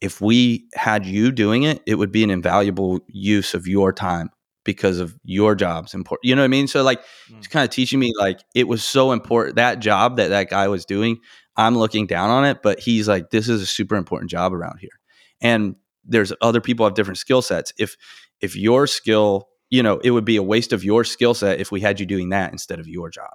[0.01, 4.31] if we had you doing it, it would be an invaluable use of your time
[4.65, 6.29] because of your job's important.
[6.29, 6.69] You know what I mean?
[6.69, 7.39] So like, hmm.
[7.39, 10.69] it's kind of teaching me like it was so important that job that that guy
[10.69, 11.19] was doing.
[11.57, 14.79] I'm looking down on it, but he's like, this is a super important job around
[14.81, 14.91] here.
[15.41, 17.73] And there's other people have different skill sets.
[17.79, 17.97] If
[18.41, 21.73] if your skill, you know, it would be a waste of your skill set if
[21.73, 23.33] we had you doing that instead of your job.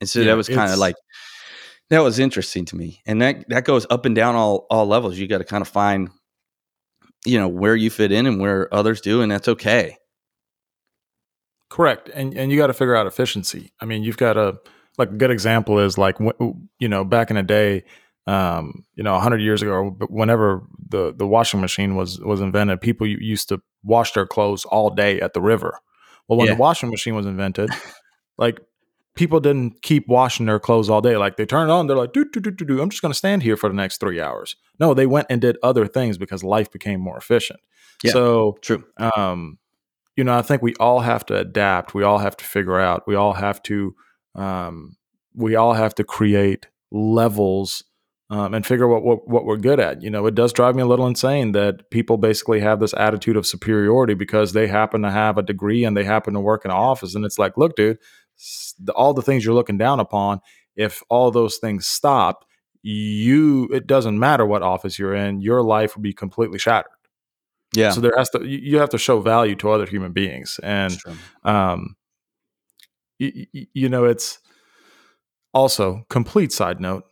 [0.00, 0.96] And so Yeah, that was kind of like
[1.90, 3.02] that was interesting to me.
[3.06, 5.18] And that that goes up and down all all levels.
[5.18, 6.10] You got to kind of find
[7.24, 9.96] you know where you fit in and where others do and that's okay.
[11.70, 13.72] Correct, and and you got to figure out efficiency.
[13.80, 14.58] I mean, you've got to
[14.96, 17.84] like a good example is like you know back in the day,
[18.26, 23.06] um, you know, hundred years ago, whenever the the washing machine was was invented, people
[23.06, 25.78] used to wash their clothes all day at the river.
[26.28, 26.54] Well, when Yeah.
[26.54, 27.70] the washing machine was invented,
[28.38, 28.60] like
[29.14, 31.16] people didn't keep washing their clothes all day.
[31.16, 32.80] Like they turned it on, they're like, do do do do do.
[32.80, 34.56] I'm just going to stand here for the next three hours.
[34.80, 37.60] No, they went and did other things because life became more efficient.
[38.02, 38.12] Yeah.
[38.12, 38.84] So True.
[39.16, 39.58] um,
[40.16, 41.92] you know, I think we all have to adapt.
[41.94, 43.06] We all have to figure out.
[43.06, 43.94] We all have to.
[44.34, 44.96] Um,
[45.34, 47.84] we all have to create levels
[48.30, 50.02] um, and figure what, what what we're good at.
[50.02, 53.36] You know, it does drive me a little insane that people basically have this attitude
[53.36, 56.70] of superiority because they happen to have a degree and they happen to work in
[56.70, 57.14] an office.
[57.14, 57.98] And it's like, look, dude,
[58.94, 60.40] all the things you're looking down upon.
[60.76, 62.46] If all those things stopped,
[62.82, 65.40] you it doesn't matter what office you're in.
[65.40, 66.90] Your life would be completely shattered.
[67.74, 67.90] Yeah.
[67.90, 70.96] So there has to you have to show value to other human beings, and
[71.44, 71.96] um,
[73.18, 74.38] you, you know it's
[75.52, 77.04] also complete side note.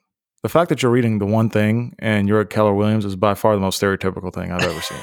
[0.43, 3.35] The fact that you're reading the one thing and you're at Keller Williams is by
[3.35, 4.99] far the most stereotypical thing I've ever seen.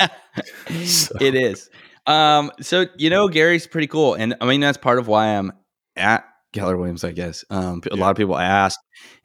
[0.84, 1.70] So- It is.
[2.06, 5.52] Um, so you know, Gary's pretty cool, and I mean that's part of why I'm
[5.96, 7.02] at Keller Williams.
[7.04, 8.00] I guess um, a Yeah.
[8.02, 8.78] lot of people ask,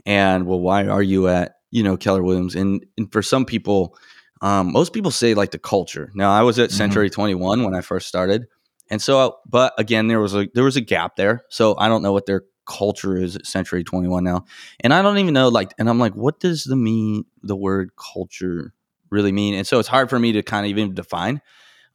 [0.06, 2.56] and well, why are you at you know Keller Williams?
[2.56, 3.98] And and for some people,
[4.42, 6.10] um, most people say like the culture.
[6.16, 6.74] Now, I was at Mhm.
[6.74, 8.46] Century Twenty One when I first started,
[8.90, 11.42] and so but again, there was a there was a gap there.
[11.50, 14.46] So I don't know what their culture is at Century Twenty One now,
[14.80, 17.92] and I don't even know like, and I'm like, what does the mean the word
[17.98, 18.74] culture
[19.10, 19.56] really mean?
[19.56, 21.42] And so it's hard for me to kind of even define.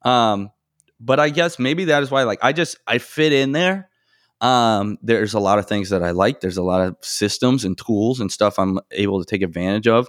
[0.02, 0.50] Um,
[1.00, 3.88] but I guess maybe that is why like I just I fit in there.
[4.40, 6.40] Um, there's a lot of things that I like.
[6.40, 10.08] There's a lot of systems and tools and stuff I'm able to take advantage of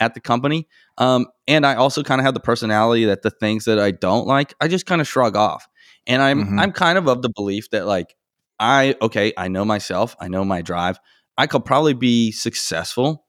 [0.00, 0.66] at the company.
[0.98, 4.26] Um, and I also kind of have the personality that the things that I don't
[4.26, 5.68] like, I just kind of shrug off.
[6.06, 6.60] And I'm Mhm.
[6.60, 8.16] I'm kind of of the belief that like
[8.58, 10.98] I okay, I know myself, I know my drive.
[11.38, 13.26] I could probably be successful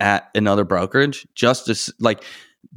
[0.00, 2.24] at another brokerage just as like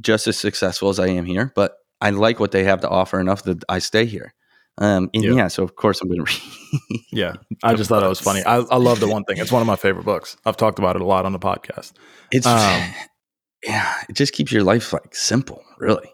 [0.00, 3.18] just as successful as I am here, but I like what they have to offer
[3.20, 4.34] enough that I stay here.
[4.78, 5.32] Um, and Yeah.
[5.34, 7.00] yeah, so of course I'm going to read.
[7.12, 8.42] yeah, I just thought it was funny.
[8.44, 9.38] I, I love the one thing.
[9.38, 10.36] It's one of my favorite books.
[10.44, 11.92] I've talked about it a lot on the podcast.
[12.30, 12.82] It's Um,
[13.64, 16.12] yeah, it just keeps your life like simple, really.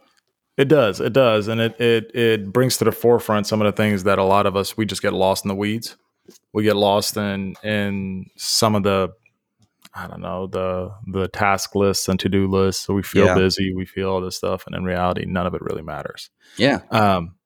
[0.61, 1.01] It does.
[1.01, 4.19] It does, and it it it brings to the forefront some of the things that
[4.19, 5.97] a lot of us we just get lost in the weeds.
[6.53, 9.09] We get lost in in some of the
[9.95, 12.85] I don't know the the task lists and to do lists.
[12.85, 13.35] So we feel Yeah.
[13.35, 16.29] busy, we feel all this stuff, and in reality, none of it really matters.
[16.59, 16.81] Yeah.
[16.91, 17.37] Um,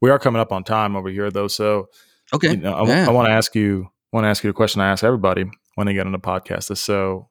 [0.00, 1.48] we are coming up on time over here, though.
[1.48, 1.88] So
[2.34, 2.50] Okay.
[2.50, 3.10] you know, I, Yeah.
[3.10, 5.44] want to ask you want to ask you a question I ask everybody
[5.76, 6.70] when they get on the podcast.
[6.70, 7.30] Is so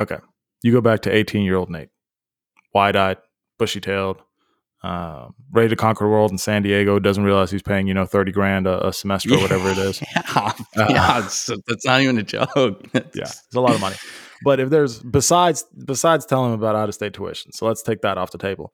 [0.00, 0.18] okay.
[0.62, 1.88] You go back to eighteen year old Nate,
[2.72, 3.18] wide eyed,
[3.58, 4.22] bushy tailed,
[4.82, 8.06] uh, ready to conquer the world in San Diego doesn't realize he's paying you know
[8.06, 10.02] thirty grand a, a semester or whatever it is.
[10.14, 12.86] Yeah, uh, yeah it's, that's not even a joke.
[12.94, 13.96] yeah, it's a lot of money.
[14.44, 18.02] But if there's besides besides telling him about out of state tuition, so let's take
[18.02, 18.72] that off the table.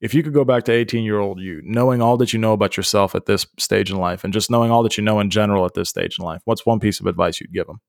[0.00, 2.52] If you could go back to 18 year old you, knowing all that you know
[2.52, 5.30] about yourself at this stage in life, and just knowing all that you know in
[5.30, 7.80] general at this stage in life, what's one piece of advice you'd give him?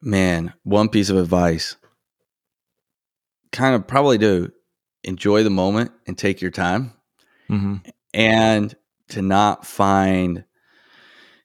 [0.00, 1.76] Man, one piece of advice.
[3.52, 4.50] Kind of probably to
[5.04, 6.92] enjoy the moment and take your time,
[7.50, 7.76] mm-hmm.
[8.14, 8.74] and
[9.08, 10.44] to not find.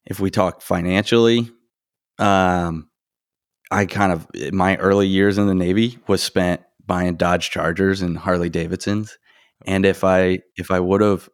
[0.10, 1.51] If we talk financially,
[2.18, 2.89] um,
[3.70, 8.18] I kind of my early years in the Navy was spent buying Dodge Chargers and
[8.18, 9.18] Harley Davidsons.
[9.66, 11.30] And if I if I would have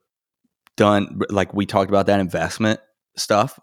[0.75, 2.79] done like we talked about that investment
[3.15, 3.59] stuff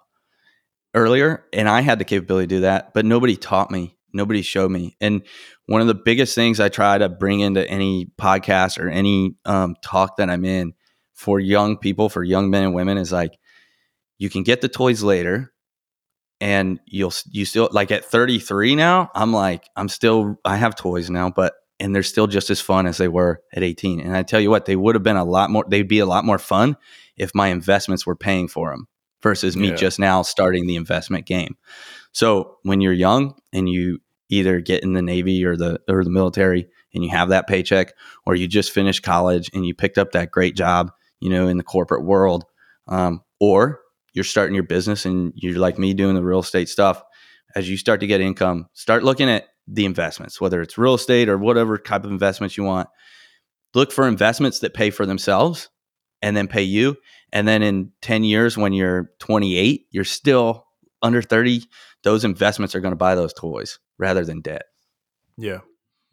[0.94, 4.70] earlier, and I had the capability to do that, but nobody taught me, nobody showed
[4.70, 4.96] me.
[5.00, 5.22] And
[5.66, 9.76] one of the biggest things I try to bring into any podcast or any um,
[9.82, 10.74] talk that I'm in
[11.14, 13.38] for young people, for young men and women, is like
[14.18, 15.52] you can get the toys later,
[16.40, 21.10] and you'll you still like at 33 now i'm like i'm still i have toys
[21.10, 24.22] now but and they're still just as fun as they were at 18 and i
[24.22, 26.38] tell you what they would have been a lot more they'd be a lot more
[26.38, 26.76] fun
[27.16, 28.86] if my investments were paying for them
[29.22, 29.74] versus me yeah.
[29.74, 31.56] just now starting the investment game
[32.12, 33.98] so when you're young and you
[34.28, 37.92] either get in the navy or the or the military and you have that paycheck
[38.26, 40.90] or you just finished college and you picked up that great job
[41.20, 42.44] you know in the corporate world
[42.88, 43.80] um, or
[44.12, 47.02] you're starting your business and you're like me doing the real estate stuff,
[47.54, 51.28] as you start to get income, start looking at the investments, whether it's real estate
[51.28, 52.88] or whatever type of investments you want.
[53.74, 55.68] Look for investments that pay for themselves
[56.22, 56.96] and then pay you.
[57.32, 60.66] And then in 10 years, when you're 28, you're still
[61.02, 61.62] under 30,
[62.02, 64.62] those investments are going to buy those toys rather than debt.
[65.36, 65.60] Yeah,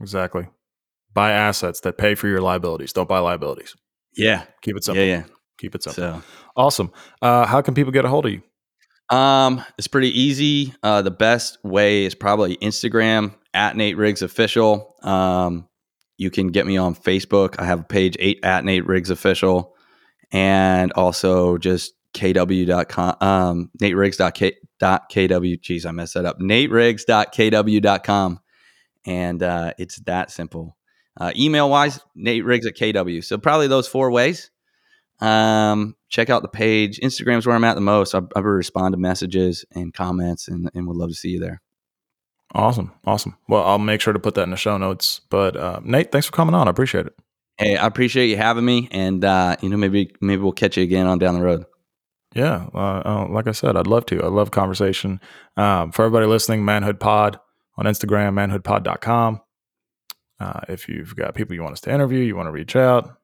[0.02, 0.48] exactly.
[1.14, 2.94] Buy assets that pay for your liabilities.
[2.94, 3.76] Don't buy liabilities.
[4.16, 4.44] Yeah.
[4.62, 5.04] Keep it simple.
[5.04, 5.24] Yeah, yeah.
[5.58, 6.04] Keep it simple.
[6.04, 6.24] So,
[6.56, 6.92] awesome.
[7.22, 8.42] Uh, how can people get a hold of you?
[9.16, 10.74] Um, it's pretty easy.
[10.84, 14.96] Uh, the best way is probably Instagram at Nate Riggs Official.
[15.02, 15.68] Um,
[16.18, 17.56] you can get me on Facebook.
[17.60, 19.76] I have a page eight at Nate Riggs Official,
[20.32, 23.96] and also just kw.com, um, Nate
[24.80, 25.62] Dot kw.
[25.62, 26.40] Geez, I messed that up.
[26.40, 28.40] Nate Riggs.kw.com.
[29.06, 30.78] And uh, it's that simple.
[31.20, 33.24] Uh, email wise, Nate Riggs at KW.
[33.24, 34.52] So probably those four ways.
[35.20, 37.00] Um, check out the page.
[37.00, 38.14] Instagram's where I'm at the most.
[38.14, 41.62] I, I respond to messages and comments, and, and would love to see you there.
[42.54, 43.36] Awesome, awesome.
[43.50, 45.22] Well, I'll make sure to put that in the show notes.
[45.30, 46.68] But uh, Nate, thanks for coming on.
[46.68, 47.14] I appreciate it.
[47.58, 50.84] Hey, I appreciate you having me, and uh, you know maybe maybe we'll catch you
[50.84, 51.66] again on down the road.
[52.38, 54.24] Yeah, uh, uh like I said, I'd love to.
[54.24, 55.20] I love conversation.
[55.58, 57.40] Um, for everybody listening, Manhood Pod
[57.78, 59.42] on Instagram, manhoodpod.com.
[60.40, 63.18] Uh, if you've got people you want us to interview, you want to reach out,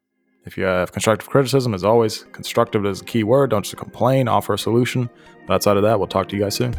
[0.45, 3.51] if you have constructive criticism, as always, constructive is a key word.
[3.51, 5.09] Don't just complain, offer a solution.
[5.47, 6.75] But outside of that, we'll talk to you guys soon.